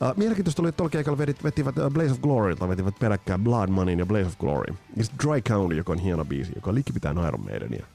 [0.00, 3.68] Uh, mielenkiintoista oli, että tuolla keikalla vetit, vetivät uh, Blaze of Glorylta, vetivät peräkkään Blood
[3.68, 4.74] Money ja Blaze of Glory.
[4.96, 7.86] Ja sitten Dry County, joka on hieno biisi, joka likipitään Iron Maidenia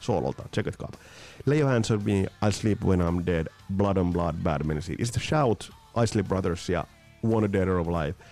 [0.00, 0.88] soololta, tsekatkaa.
[1.46, 4.96] Lay your hands on me, I'll sleep when I'm dead, Blood on Blood, Bad Medicine.
[4.98, 5.72] Ja sitten Shout,
[6.04, 6.84] Isley Brothers ja
[7.26, 8.24] Wanna Dead of Life.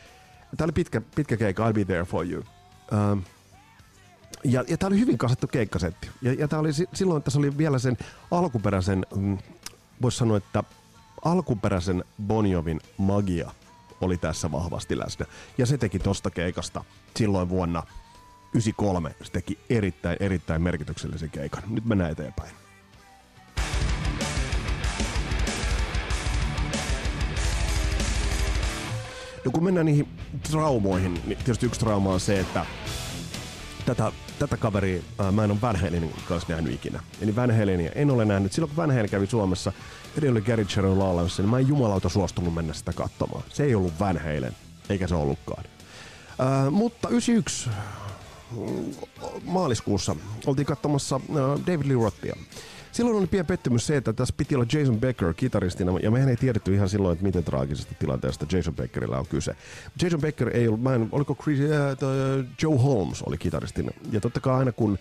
[0.56, 2.42] Tämä oli pitkä, pitkä keikka, I'll be there for you.
[2.92, 3.22] Um,
[4.44, 6.08] ja, ja tämä oli hyvin kasattu keikkasetti.
[6.22, 7.96] Ja, ja tämä oli silloin, tässä oli vielä sen
[8.30, 9.38] alkuperäisen, mm,
[10.02, 10.64] voisi sanoa, että
[11.22, 13.50] alkuperäisen Bonjovin magia
[14.00, 15.26] oli tässä vahvasti läsnä.
[15.58, 16.84] Ja se teki tosta keikasta
[17.16, 17.82] silloin vuonna
[18.54, 19.14] 93.
[19.22, 21.62] Se teki erittäin, erittäin merkityksellisen keikan.
[21.66, 22.50] Nyt mennään eteenpäin.
[29.44, 30.08] No kun mennään niihin
[30.50, 32.66] traumoihin, niin tietysti yksi trauma on se, että
[33.86, 37.00] tätä, tätä kaveria ää, mä en ole Van Halenin kanssa nähnyt ikinä.
[37.20, 38.52] Eli Van Halenia en ole nähnyt.
[38.52, 39.72] Silloin kun Van Halen kävi Suomessa,
[40.18, 43.42] eli oli Gary Cherry laulamassa, niin mä en jumalauta suostunut mennä sitä katsomaan.
[43.48, 44.56] Se ei ollut Van Halen,
[44.88, 45.64] eikä se ollutkaan.
[46.38, 47.70] Ää, mutta 91
[49.44, 51.20] maaliskuussa oltiin katsomassa
[51.66, 52.36] David Lee Rothia.
[52.92, 56.36] Silloin oli pieni pettymys se, että tässä piti olla Jason Becker kitaristina, ja mehän ei
[56.36, 59.56] tiedetty ihan silloin, että miten traagisesta tilanteesta Jason Beckerillä on kyse.
[60.02, 61.66] Jason Becker ei ollut, mä en, oliko Chris, äh,
[62.62, 64.98] Joe Holmes oli kitaristina, ja totta kai aina kun,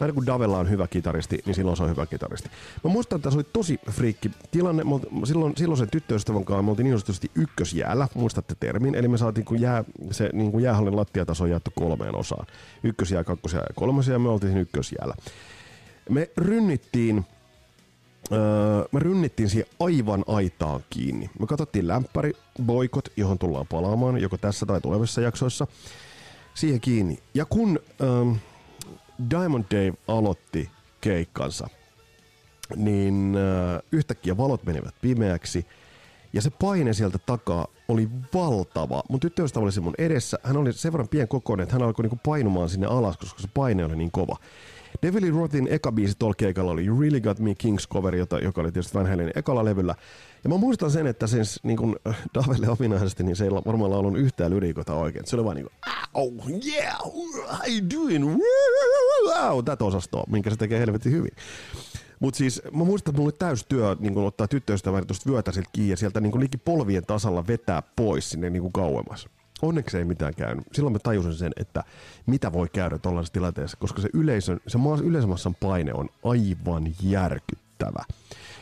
[0.00, 2.48] aina kun Davella on hyvä kitaristi, niin silloin se on hyvä kitaristi.
[2.84, 4.82] Mä muistan, että se oli tosi friikki tilanne,
[5.24, 9.44] silloin, silloin sen tyttöystävän kanssa me oltiin niin sanotusti ykkösjäällä, muistatte termin, eli me saatiin
[9.44, 12.46] kun jää, se niin kuin jäähallin lattiataso jaettu kolmeen osaan.
[12.82, 15.14] Ykkösjää, kakkosjää ja kolmosjää, me oltiin siinä ykkösjäällä.
[16.10, 17.24] Me rynnittiin
[18.32, 21.30] Öö, me rynnittiin siihen aivan aitaan kiinni.
[21.40, 25.66] Me katsottiin lämpäri, boikot, johon tullaan palaamaan, joko tässä tai tulevissa jaksoissa,
[26.54, 27.18] siihen kiinni.
[27.34, 28.24] Ja kun öö,
[29.30, 31.68] Diamond Dave aloitti keikkansa,
[32.76, 35.66] niin öö, yhtäkkiä valot menivät pimeäksi,
[36.32, 39.02] ja se paine sieltä takaa oli valtava.
[39.08, 40.38] Mun tyttöystävä oli se mun edessä.
[40.42, 43.84] Hän oli sen verran pienkokoinen, että hän alkoi niinku painumaan sinne alas, koska se paine
[43.84, 44.36] oli niin kova.
[45.04, 48.72] Devil Rothin eka biisi tuolla oli You Really Got Me Kings cover, jota, joka oli
[48.72, 49.94] tietysti Van Halen ekalla levyllä.
[50.44, 53.90] Ja mä muistan sen, että sen niin kun äh, Davelle ominaisesti, niin se ei varmaan
[53.90, 55.26] laulun yhtään lyrikota oikein.
[55.26, 56.32] Se oli vaan niin kuin, oh
[56.66, 58.26] yeah, how you doing?
[59.26, 61.32] Wow, tätä osastoa, minkä se tekee helvetin hyvin.
[62.20, 65.52] Mutta siis mä muistan, että mulla oli täys työ niin kun ottaa tyttöystäväni tuosta vyötä
[65.52, 69.28] sieltä kiinni ja sieltä niin liki polvien tasalla vetää pois sinne niin kauemmas.
[69.62, 70.64] Onneksi ei mitään käynyt.
[70.72, 71.84] Silloin mä tajusin sen, että
[72.26, 78.04] mitä voi käydä tuollaisessa tilanteessa, koska se, yleisön, se yleisömassan paine on aivan järkyttävä.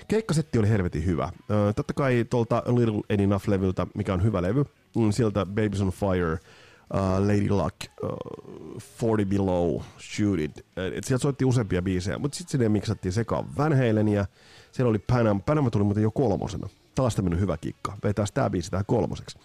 [0.08, 1.32] Keikkasetti oli helvetin hyvä.
[1.76, 4.64] Totta kai tuolta Little Enough-levyltä, mikä on hyvä levy,
[4.96, 10.66] mm, sieltä Babies on Fire, uh, Lady Luck, uh, 40 Below, Shoot It.
[10.76, 13.72] Et sieltä soitti useampia biisejä, mutta sitten sinne miksattiin sekaan Van
[14.12, 14.26] ja
[14.72, 16.68] Siellä oli Panama, Panama tuli muuten jo kolmosena.
[16.94, 17.96] Taas tämmönen hyvä kikka.
[18.04, 19.38] Vetää tämä biisi tähän kolmoseksi.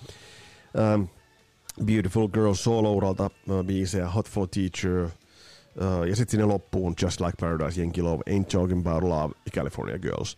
[0.95, 1.07] Um,
[1.85, 3.29] Beautiful Girl solo-uralta
[3.65, 8.47] biisejä, Hot for Teacher, uh, ja sitten sinne loppuun Just Like Paradise, Yankee Love, Ain't
[8.47, 10.37] Talking About Love California Girls.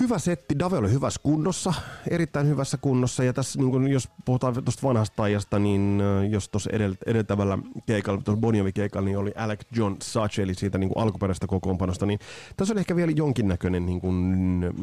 [0.00, 1.74] Hyvä setti, Dave oli hyvässä kunnossa,
[2.10, 6.48] erittäin hyvässä kunnossa, ja tässä niin kun, jos puhutaan tuosta vanhasta ajasta, niin uh, jos
[6.48, 6.70] tuossa
[7.06, 12.06] edeltävällä keikalla, tuossa Bonjovi keikalla, niin oli Alec John Such, eli siitä niin alkuperäisestä kokoonpanosta,
[12.06, 12.18] niin
[12.56, 14.74] tässä oli ehkä vielä jonkinnäköinen niin kun,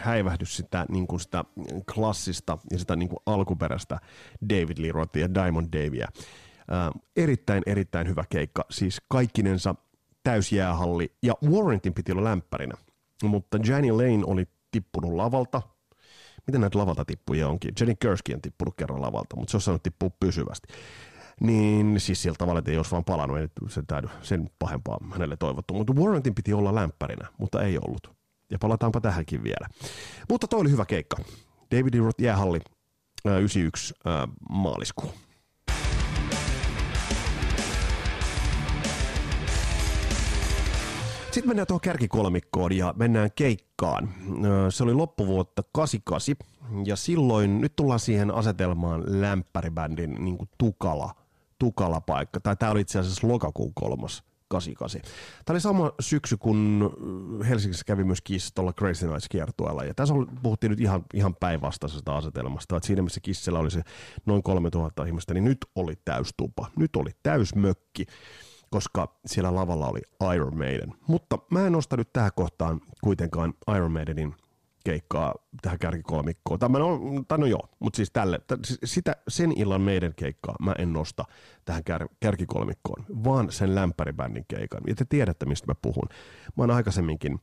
[0.00, 1.44] häivähdys sitä, niin kun sitä
[1.94, 3.98] klassista ja sitä niin alkuperäistä
[4.48, 6.08] David Lee Rothia ja Diamond Davia.
[6.14, 9.74] Uh, erittäin, erittäin hyvä keikka, siis kaikkinensa
[10.22, 12.74] täysjäähalli, ja Warrantin piti olla lämpärinä.
[13.22, 15.62] Mutta Jenny Lane oli tippunut lavalta.
[16.46, 17.72] Miten näitä lavalta tippuja onkin?
[17.80, 20.68] Jenny Kersky on tippunut kerran lavalta, mutta se on saanut tippua pysyvästi.
[21.40, 25.36] Niin siis sillä tavalla, että ei olisi vaan palannut, ei se täydy sen pahempaa hänelle
[25.36, 25.74] toivottu.
[25.74, 28.12] Mutta Warrantin piti olla lämpärinä, mutta ei ollut.
[28.50, 29.68] Ja palataanpa tähänkin vielä.
[30.28, 31.16] Mutta toi oli hyvä keikka.
[31.70, 32.60] David Roth jäähalli
[33.24, 35.14] 91 äh, maaliskuu.
[41.34, 43.73] Sitten mennään tuohon kärkikolmikkoon ja mennään keikkaan.
[44.70, 46.36] Se oli loppuvuotta 88
[46.86, 51.14] ja silloin nyt tullaan siihen asetelmaan lämpäribändin niin kuin tukala,
[51.58, 52.40] tukala paikka.
[52.40, 55.00] Tai tämä oli itse asiassa lokakuun kolmas 88.
[55.44, 56.90] Tämä oli sama syksy, kun
[57.48, 59.84] Helsingissä kävi myös Kiss tuolla Crazy Nights kiertueella.
[59.84, 62.76] Ja tässä puhuttiin nyt ihan, ihan päinvastaisesta asetelmasta.
[62.76, 63.82] Että siinä missä Kissellä oli se
[64.26, 66.70] noin 3000 ihmistä, niin nyt oli täys tupa.
[66.76, 68.06] Nyt oli täys mökki.
[68.70, 70.00] Koska siellä lavalla oli
[70.34, 70.94] Iron Maiden.
[71.08, 74.34] Mutta mä en nosta nyt tähän kohtaan kuitenkaan Iron Maidenin
[74.84, 76.58] keikkaa tähän kärkikolmikkoon.
[76.58, 78.40] Tai no, tai no joo, mutta siis tälle,
[78.84, 81.24] sitä, sen illan meidän keikkaa mä en nosta
[81.64, 84.80] tähän kär, kärkikolmikkoon, vaan sen lämpäribändin keikan.
[84.86, 86.08] Ja te tiedätte, mistä mä puhun.
[86.56, 87.40] Mä oon aikaisemminkin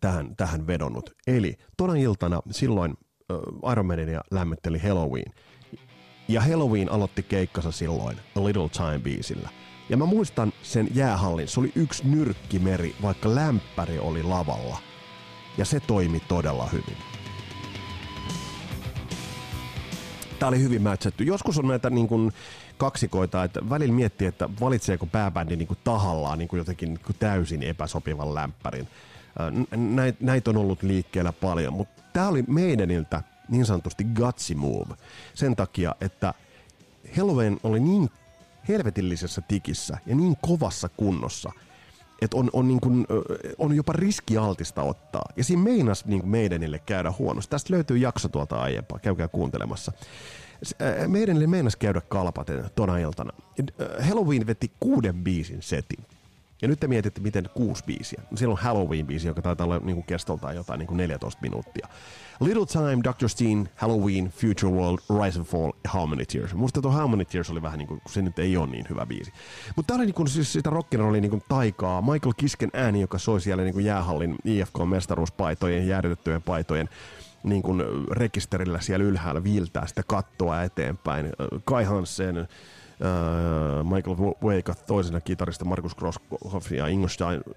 [0.00, 1.14] tähän, tähän vedonnut.
[1.26, 2.94] Eli tuona iltana silloin
[3.30, 5.32] äh, Iron ja lämmitteli Halloween.
[6.28, 9.48] Ja Halloween aloitti keikkansa silloin A Little Time-biisillä.
[9.88, 14.78] Ja mä muistan sen jäähallin, se oli yksi nyrkkimeri, vaikka lämpäri oli lavalla–
[15.58, 16.96] ja se toimi todella hyvin.
[20.38, 21.22] Tämä oli hyvin matchattu.
[21.22, 22.32] Joskus on näitä niin kuin,
[22.76, 27.16] kaksikoita, että välillä miettii, että valitseeko pääbändi niin kuin tahallaan niin kuin jotenkin niin kuin
[27.18, 28.88] täysin epäsopivan lämpärin.
[29.76, 34.94] Näitä näit on ollut liikkeellä paljon, mutta tämä oli meidäniltä niin sanotusti gutsy move.
[35.34, 36.34] Sen takia, että
[37.16, 38.10] Halloween oli niin
[38.68, 41.52] helvetillisessä tikissä ja niin kovassa kunnossa–
[42.22, 43.06] että on, on, niin kuin,
[43.58, 45.24] on jopa riskialtista ottaa.
[45.36, 47.50] Ja siinä meinas niin meidänille käydä huonosti.
[47.50, 49.92] Tästä löytyy jakso tuolta aiempaa, käykää kuuntelemassa.
[51.06, 53.32] Meidänille meinas käydä kalpaten tona iltana.
[54.00, 56.04] Halloween veti kuuden biisin setin.
[56.62, 58.22] Ja nyt te mietitte, miten kuusi biisiä.
[58.34, 61.88] Siellä on Halloween-biisi, joka taitaa olla niin kuin kestoltaan jotain niin kuin 14 minuuttia.
[62.40, 63.28] Little Time, Dr.
[63.28, 66.54] Steen, Halloween, Future World, Rise and Fall Many Tears.
[66.54, 69.06] Musta tuo How Many Tears oli vähän niin kuin, se nyt ei ole niin hyvä
[69.06, 69.32] biisi.
[69.76, 72.02] Mutta tää oli niin kuin, siis sitä rock'n'rollia niin kuin taikaa.
[72.02, 76.88] Michael Kisken ääni, joka soi siellä niin kuin jäähallin IFK-mestaruuspaitojen, jäädytettyjen paitojen
[77.42, 81.32] niin kuin rekisterillä siellä ylhäällä viiltää sitä kattoa eteenpäin.
[81.64, 82.48] Kai Hansen,
[83.00, 87.08] uh, Michael Wake, toisena kitarista Markus Grosshoff ja Ingo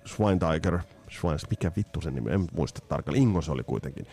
[0.07, 0.79] Schweinsteiger.
[1.11, 3.23] Schweins, mikä vittu sen nimi, en muista tarkalleen.
[3.23, 4.05] Ingo se oli kuitenkin.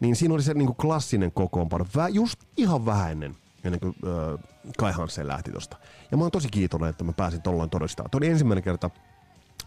[0.00, 3.94] Niin siinä oli se niin kuin klassinen kokoonpano, Vä, just ihan vähän ennen, ennen kuin
[4.06, 4.44] äh,
[4.78, 5.76] Kai Hansen lähti tosta.
[6.10, 8.10] Ja mä oon tosi kiitollinen, että mä pääsin tolloin todistamaan.
[8.10, 8.90] Tuo oli ensimmäinen kerta,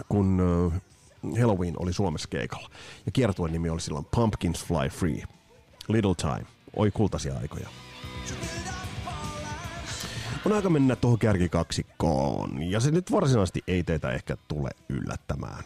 [0.10, 0.39] kun
[0.74, 0.82] äh,
[1.39, 2.69] Halloween oli Suomessa keikalla.
[3.06, 5.24] Ja kiertueen nimi oli silloin Pumpkins Fly Free.
[5.88, 6.45] Little Time.
[6.76, 7.69] Oi kultaisia aikoja.
[10.45, 15.63] On aika mennä tuohon kärkikaksikkoon, ja se nyt varsinaisesti ei teitä ehkä tule yllättämään.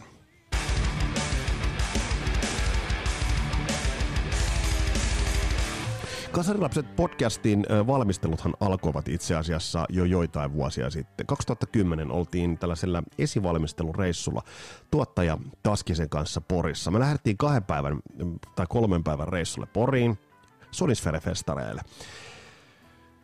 [6.32, 11.26] Kasarilapset podcastin valmisteluthan alkoivat itse asiassa jo joitain vuosia sitten.
[11.26, 14.42] 2010 oltiin tällaisella esivalmistelureissulla
[14.90, 16.90] tuottaja Taskisen kanssa Porissa.
[16.90, 18.00] Me lähdettiin kahden päivän
[18.56, 20.18] tai kolmen päivän reissulle Poriin
[20.70, 21.80] Sonisfere-festareille.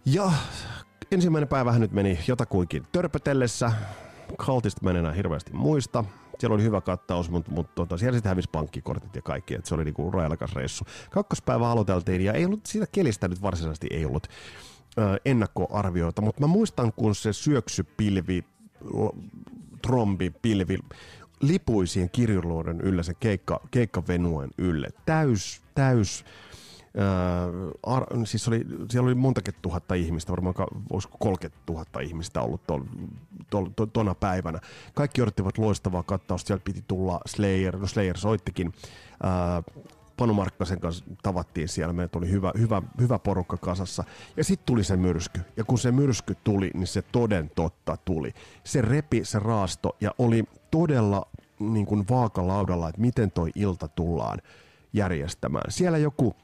[0.05, 0.33] Ja
[1.13, 3.73] ensimmäinen päivähän nyt meni jotakuinkin törpötellessä.
[4.37, 6.05] Kaltista mä en enää hirveästi muista
[6.43, 9.75] siellä oli hyvä kattaus, mutta, mutta tota, siellä sitten hävisi pankkikortit ja kaikki, että se
[9.75, 10.85] oli niinku rajalakas reissu.
[11.11, 14.27] Kakkospäivä aloiteltiin ja ei ollut siitä kelistä nyt varsinaisesti ei ollut
[14.99, 18.45] ö, ennakkoarvioita, mutta mä muistan, kun se syöksypilvi,
[19.83, 20.79] trombi, pilvi
[21.41, 24.89] lipui siihen kirjuluoden yllä, sen keikka, keikkavenuen ylle.
[25.07, 26.25] Täys, täys
[27.87, 30.55] ar, siis oli, siellä oli montakin tuhatta ihmistä, varmaan
[30.93, 32.81] olisiko 30 000 ihmistä ollut tol,
[33.51, 34.61] tol, tol, tona päivänä.
[34.95, 38.73] Kaikki odottivat loistavaa kattausta, siellä piti tulla Slayer, no Slayer soittikin.
[39.25, 39.83] Öö,
[40.17, 44.05] Panu Markkasen kanssa tavattiin siellä, meillä tuli hyvä, hyvä, hyvä porukka kasassa.
[44.37, 45.41] Ja sitten tuli se myrsky.
[45.57, 48.33] Ja kun se myrsky tuli, niin se toden totta tuli.
[48.65, 51.27] Se repi, se raasto ja oli todella
[51.59, 54.39] niin kuin vaakalaudalla, että miten toi ilta tullaan
[54.93, 55.71] järjestämään.
[55.71, 56.37] Siellä joku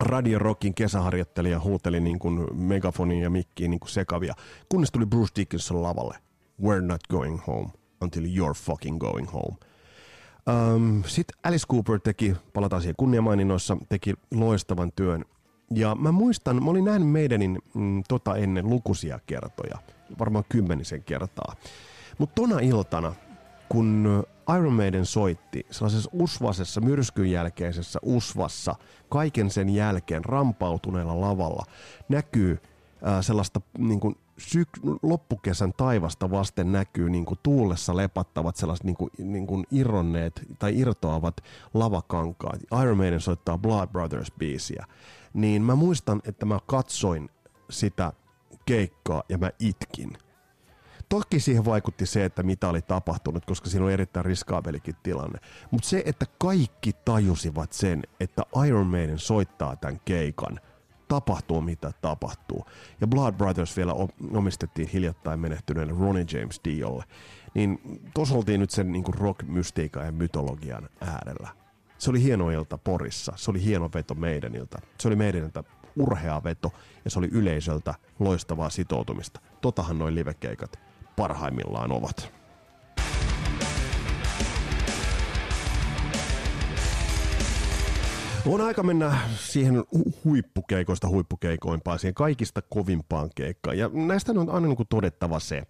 [0.00, 4.34] Radio Rockin kesäharjoittelija huuteli niin kuin megafoniin ja mikkiin niin kuin sekavia,
[4.68, 6.18] kunnes tuli Bruce Dickinson lavalle.
[6.62, 9.56] We're not going home until you're fucking going home.
[10.48, 15.24] Um, Sitten Alice Cooper teki, palataan siihen kunniamaininnoissa, teki loistavan työn.
[15.74, 19.78] Ja mä muistan, mä olin nähnyt meidänin mm, tota ennen lukuisia kertoja,
[20.18, 21.54] varmaan kymmenisen kertaa.
[22.18, 23.12] Mutta tona iltana,
[23.68, 24.24] kun
[24.56, 28.74] Iron Maiden soitti sellaisessa usvasessa, myrskyn jälkeisessä usvassa,
[29.08, 31.64] kaiken sen jälkeen rampautuneella lavalla,
[32.08, 32.58] näkyy
[33.02, 38.96] ää, sellaista niin kuin, syk- loppukesän taivasta vasten näkyy niin kuin tuulessa lepattavat sellaiset niin
[38.96, 41.40] kuin, niin kuin irronneet tai irtoavat
[41.74, 42.60] lavakankaat.
[42.82, 44.84] Iron Maiden soittaa Blood Brothers-biisiä.
[45.34, 47.30] Niin mä muistan, että mä katsoin
[47.70, 48.12] sitä
[48.66, 50.18] keikkaa ja mä itkin–
[51.08, 55.38] Toki siihen vaikutti se, että mitä oli tapahtunut, koska siinä oli erittäin riskaabelikin tilanne.
[55.70, 60.60] Mutta se, että kaikki tajusivat sen, että Iron Maiden soittaa tämän keikan,
[61.08, 62.66] tapahtuu mitä tapahtuu.
[63.00, 63.94] Ja Blood Brothers vielä
[64.34, 67.04] omistettiin hiljattain menehtyneelle Ronnie James Diolle.
[67.54, 67.80] Niin
[68.14, 71.48] tuossa oltiin nyt sen niin rock-mystiikan ja mytologian äärellä.
[71.98, 74.78] Se oli hieno ilta Porissa, se oli hieno veto meidäniltä.
[75.00, 75.64] Se oli meidäniltä
[75.96, 76.72] urhea veto
[77.04, 79.40] ja se oli yleisöltä loistavaa sitoutumista.
[79.60, 80.87] Totahan noin livekeikat
[81.18, 82.32] parhaimmillaan ovat.
[88.46, 89.84] On aika mennä siihen
[90.24, 93.78] huippukeikoista huippukeikoimpaan, siihen kaikista kovimpaan keikkaan.
[93.78, 95.62] Ja näistä on aina niin kuin todettava se,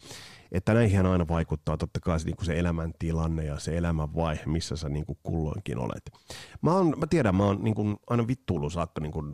[0.52, 4.76] että näihin aina vaikuttaa totta kai se, niin kuin se elämäntilanne ja se elämänvaihe, missä
[4.76, 6.10] sä niin kuin kulloinkin olet.
[6.62, 9.32] Mä, on, mä tiedän, mä oon niin aina vittuullut saakka niin kuin,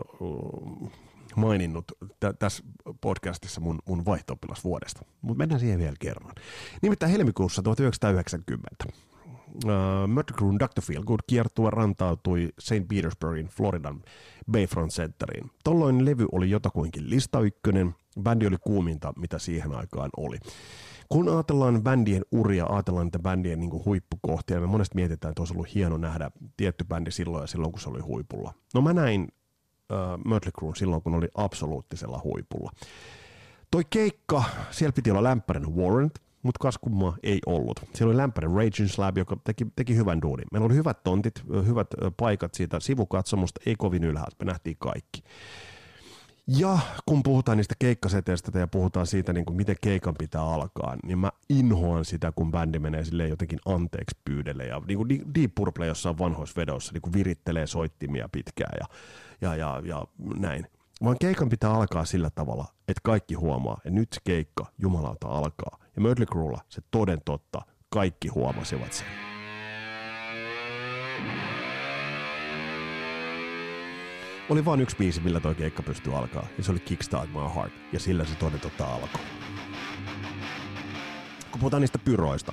[1.37, 1.85] maininnut
[2.20, 2.64] t- tässä
[3.01, 6.35] podcastissa mun, mun vaihto vuodesta, mutta mennään siihen vielä kerran.
[6.82, 8.85] Nimittäin helmikuussa 1990
[9.55, 10.82] uh, Mötley Dr.
[10.82, 12.89] Feelgood kiertue rantautui St.
[12.89, 14.03] Petersburgin Floridan
[14.51, 15.51] Bayfront Centeriin.
[15.64, 20.39] Tolloin levy oli jotakuinkin lista ykkönen, bändi oli kuuminta, mitä siihen aikaan oli.
[21.09, 25.74] Kun ajatellaan bändien uria, ajatellaan niitä bändien niin huippukohtia, me monesti mietitään, että olisi ollut
[25.74, 28.55] hieno nähdä tietty bändi silloin ja silloin, kun se oli huipulla.
[28.74, 29.28] No mä näin
[29.93, 32.70] uh, Mötley Crue silloin, kun oli absoluuttisella huipulla.
[33.70, 37.80] Toi keikka, siellä piti olla lämpärin Warrant, mutta kas kummaa ei ollut.
[37.95, 40.47] Siellä oli lämpärin Raging Slab, joka teki, teki hyvän duunin.
[40.53, 45.22] Meillä oli hyvät tontit, hyvät paikat siitä sivukatsomusta, ei kovin ylhäältä, me nähtiin kaikki.
[46.47, 51.19] Ja kun puhutaan niistä keikkaseteistä ja puhutaan siitä, niin kuin miten keikan pitää alkaa, niin
[51.19, 54.67] mä inhoan sitä, kun bändi menee silleen jotenkin anteeksi pyydelle.
[54.67, 58.87] Ja niin kuin Deep Purple jossain vanhoissa vedoissa niin kuin virittelee soittimia pitkään ja,
[59.41, 60.67] ja, ja, ja näin.
[61.05, 65.79] Vaan keikan pitää alkaa sillä tavalla, että kaikki huomaa, että nyt se keikka jumalauta alkaa.
[65.97, 69.07] Ja Mötley Cruella se toden totta, kaikki huomasivat sen.
[74.51, 77.73] Oli vain yksi biisi, millä toi keikka pystyi alkaa, ja se oli Kickstart My Heart,
[77.93, 79.21] ja sillä se toden totta alkoi.
[81.51, 82.53] Kun puhutaan niistä pyroista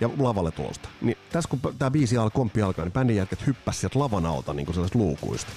[0.00, 3.80] ja lavalle tulosta, niin tässä kun tämä biisi alkoi, komppi alkaa, niin bändin jälkeen hyppäsi
[3.80, 5.52] sieltä lavan alta niin kuin luukuista.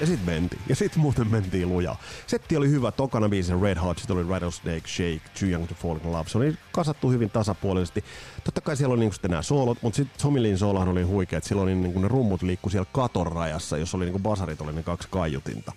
[0.00, 0.62] Ja sit mentiin.
[0.68, 2.00] Ja sit muuten mentiin lujaa.
[2.26, 2.92] Setti oli hyvä.
[2.92, 6.28] Tokana biisin Red Hot, sit oli Rattlesnake, Shake, Too Young to Fall in Love.
[6.28, 8.04] Se oli kasattu hyvin tasapuolisesti.
[8.44, 11.40] Totta kai siellä oli niinku sitten nämä soolot, mutta sitten Tommy Lin soolahan oli huikea,
[11.42, 15.08] silloin niinku ne rummut liikkui siellä katon rajassa, jos oli niinku basarit, oli ne kaksi
[15.10, 15.72] kaiutinta.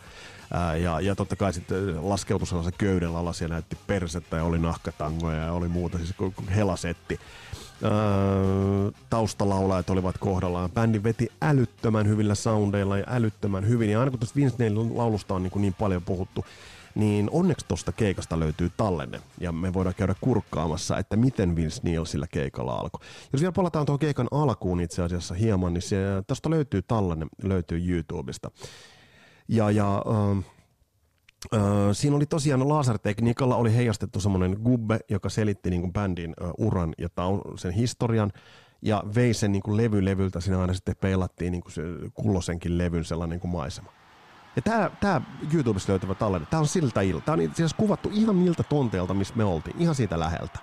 [0.53, 4.59] Ää, ja, ja totta kai sitten laskeutui sellaisen köyden alas ja näytti persettä ja oli
[4.59, 6.13] nahkatangoja ja oli muuta, siis
[6.55, 7.19] helasetti.
[7.83, 7.91] Öö,
[9.09, 10.71] taustalaulajat olivat kohdallaan.
[10.71, 13.89] Bändi veti älyttömän hyvillä soundeilla ja älyttömän hyvin.
[13.89, 16.45] Ja aina kun tästä Vince Neilin laulusta on niin, niin paljon puhuttu,
[16.95, 19.21] niin onneksi tuosta keikasta löytyy tallenne.
[19.39, 23.01] Ja me voidaan käydä kurkkaamassa, että miten Vince Neil sillä keikalla alkoi.
[23.33, 25.83] Jos vielä palataan tuon keikan alkuun itse asiassa hieman, niin
[26.27, 28.51] tästä löytyy tallenne, löytyy YouTubesta.
[29.51, 30.45] Ja, ja äh,
[31.53, 36.51] Öö, siinä oli tosiaan lasertekniikalla oli heijastettu semmoinen gubbe, joka selitti niin kuin bändin ö,
[36.57, 38.31] uran ja taun, sen historian
[38.81, 41.81] ja vei sen niin kuin levy levyltä, siinä aina sitten peilattiin niin kuin se
[42.13, 43.91] kullosenkin levyn sellainen niin kuin maisema.
[44.55, 45.21] Ja tämä, tämä
[45.53, 47.25] YouTubesta löytyvä tallenne, tämä on siltä ilta.
[47.25, 50.59] Tämä on itse asiassa kuvattu ihan niiltä tonteilta, missä me oltiin, ihan siitä läheltä.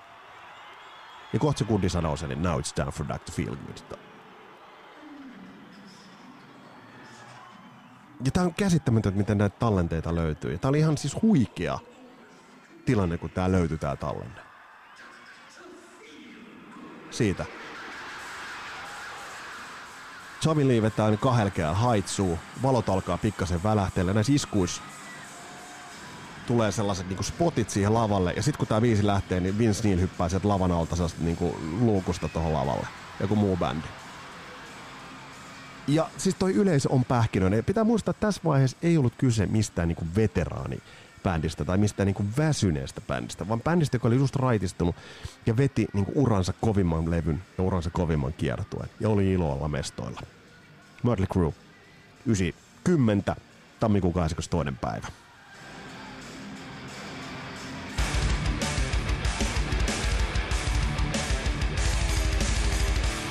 [1.32, 3.99] Ja kohta se kundi sanoo sen, niin now it's time for that to feel good.
[8.25, 10.53] Ja tämä on käsittämätöntä, miten näitä tallenteita löytyy.
[10.53, 11.79] Ja tämä oli ihan siis huikea
[12.85, 14.41] tilanne, kun tämä löytyi tämä tallenne.
[17.11, 17.45] Siitä.
[20.41, 24.12] Chavi liivetään kahdelkeään haitsuu, valot alkaa pikkasen välähtellä.
[24.12, 24.83] Näissä iskuissa
[26.47, 30.01] tulee sellaiset niinku spotit siihen lavalle, ja sitten kun tämä viisi lähtee, niin Vince Neil
[30.01, 32.87] hyppää sieltä lavan alta niinku luukusta tuohon lavalle.
[33.21, 33.87] Joku muu bändi.
[35.89, 37.64] Ja siis toi yleisö on pähkinöinen.
[37.64, 40.78] Pitää muistaa, että tässä vaiheessa ei ollut kyse mistään niinku veteraani
[41.22, 44.97] bändistä tai mistään niinku väsyneestä bändistä, vaan bändistä, joka oli just raitistunut
[45.47, 50.20] ja veti niinku uransa kovimman levyn ja uransa kovimman kiertuen ja oli iloalla mestoilla.
[51.03, 51.55] Mötley Crue,
[52.26, 53.36] 90,
[53.80, 54.78] tammikuun 22.
[54.80, 55.07] päivä.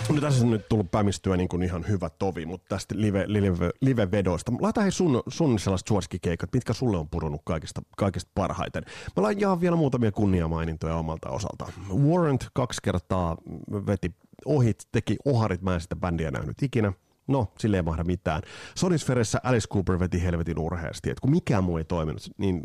[0.10, 3.70] No tässä on nyt tullut pämistyä niin kuin ihan hyvä tovi, mutta tästä live, live,
[3.82, 4.52] live-vedoista.
[4.62, 8.84] Laita hei sun, sun sellaiset suosikkikeikat, mitkä sulle on pudonnut kaikista, kaikista parhaiten.
[9.16, 11.72] Mä laitan jaa vielä muutamia kunniamainintoja omalta osalta.
[12.08, 13.38] Warrant kaksi kertaa
[13.72, 14.12] veti
[14.46, 16.94] ohit, teki oharit, mä en sitä bändiä nähnyt ikinä.
[17.28, 18.42] No, sille ei mahda mitään.
[18.76, 22.64] Sonisferessä Alice Cooper veti helvetin urheasti, että kun mikään muu ei toiminut, niin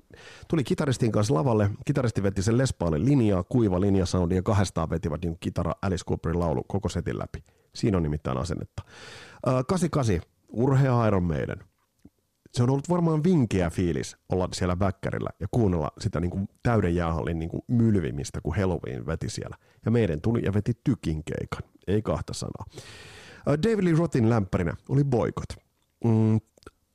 [0.48, 5.36] tuli kitaristin kanssa lavalle, kitaristi veti sen Lespaalin linjaa, kuiva linjasoundi ja kahdestaan vetivät niin
[5.40, 7.44] kitara Alice Cooperin laulu koko setin läpi.
[7.74, 8.82] Siinä on nimittäin asennetta.
[9.46, 11.58] Uh, 88, urhea Iron Maiden.
[12.52, 16.94] Se on ollut varmaan vinkeä fiilis olla siellä väkkärillä ja kuunnella sitä niin kuin täyden
[16.94, 19.56] jäähallin niin kuin mylvimistä, kun Halloween veti siellä.
[19.84, 22.64] Ja meidän tuli ja veti tykin keikan, ei kahta sanaa.
[23.47, 25.49] David Lee Rothin lämpärinä oli Boykot.
[26.05, 26.40] Mm,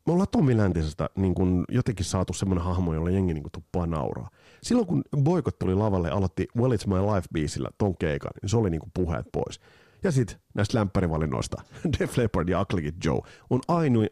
[0.07, 4.29] me ollaan Tommi Läntisestä niin kun jotenkin saatu semmoinen hahmo, jolla jengi niin tuppaa nauraa.
[4.63, 8.49] Silloin kun Boykot tuli lavalle ja aloitti Well It's My Life biisillä ton keikan, niin
[8.49, 9.59] se oli niin puheet pois.
[10.03, 11.61] Ja sitten näistä lämpärivalinnoista,
[11.99, 14.05] Def Leppard ja Ugly Joe on ainoa,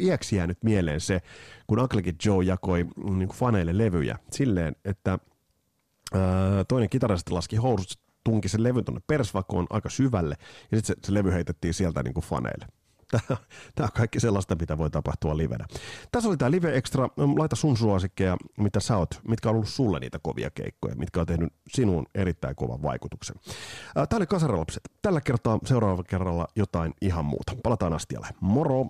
[0.00, 1.20] iäksi jäänyt mieleen se,
[1.66, 5.18] kun Ugly Joe jakoi mm, niin faneille levyjä silleen, että
[6.14, 10.36] ää, toinen kitaristi laski housut, tunki sen levyn tuonne persvakoon aika syvälle,
[10.70, 12.66] ja sitten se, se levy heitettiin sieltä niin kuin faneille.
[13.74, 15.66] Tämä on kaikki sellaista, mitä voi tapahtua livenä.
[16.12, 17.08] Tässä oli tämä Live Extra.
[17.38, 21.26] Laita sun suosikkeja, mitä sä oot, mitkä on ollut sulle niitä kovia keikkoja, mitkä on
[21.26, 23.36] tehnyt sinuun erittäin kovan vaikutuksen.
[23.94, 24.82] Tämä oli Kasaralapset.
[25.02, 27.52] Tällä kertaa seuraavalla kerralla jotain ihan muuta.
[27.62, 28.28] Palataan astialle.
[28.40, 28.86] Moro!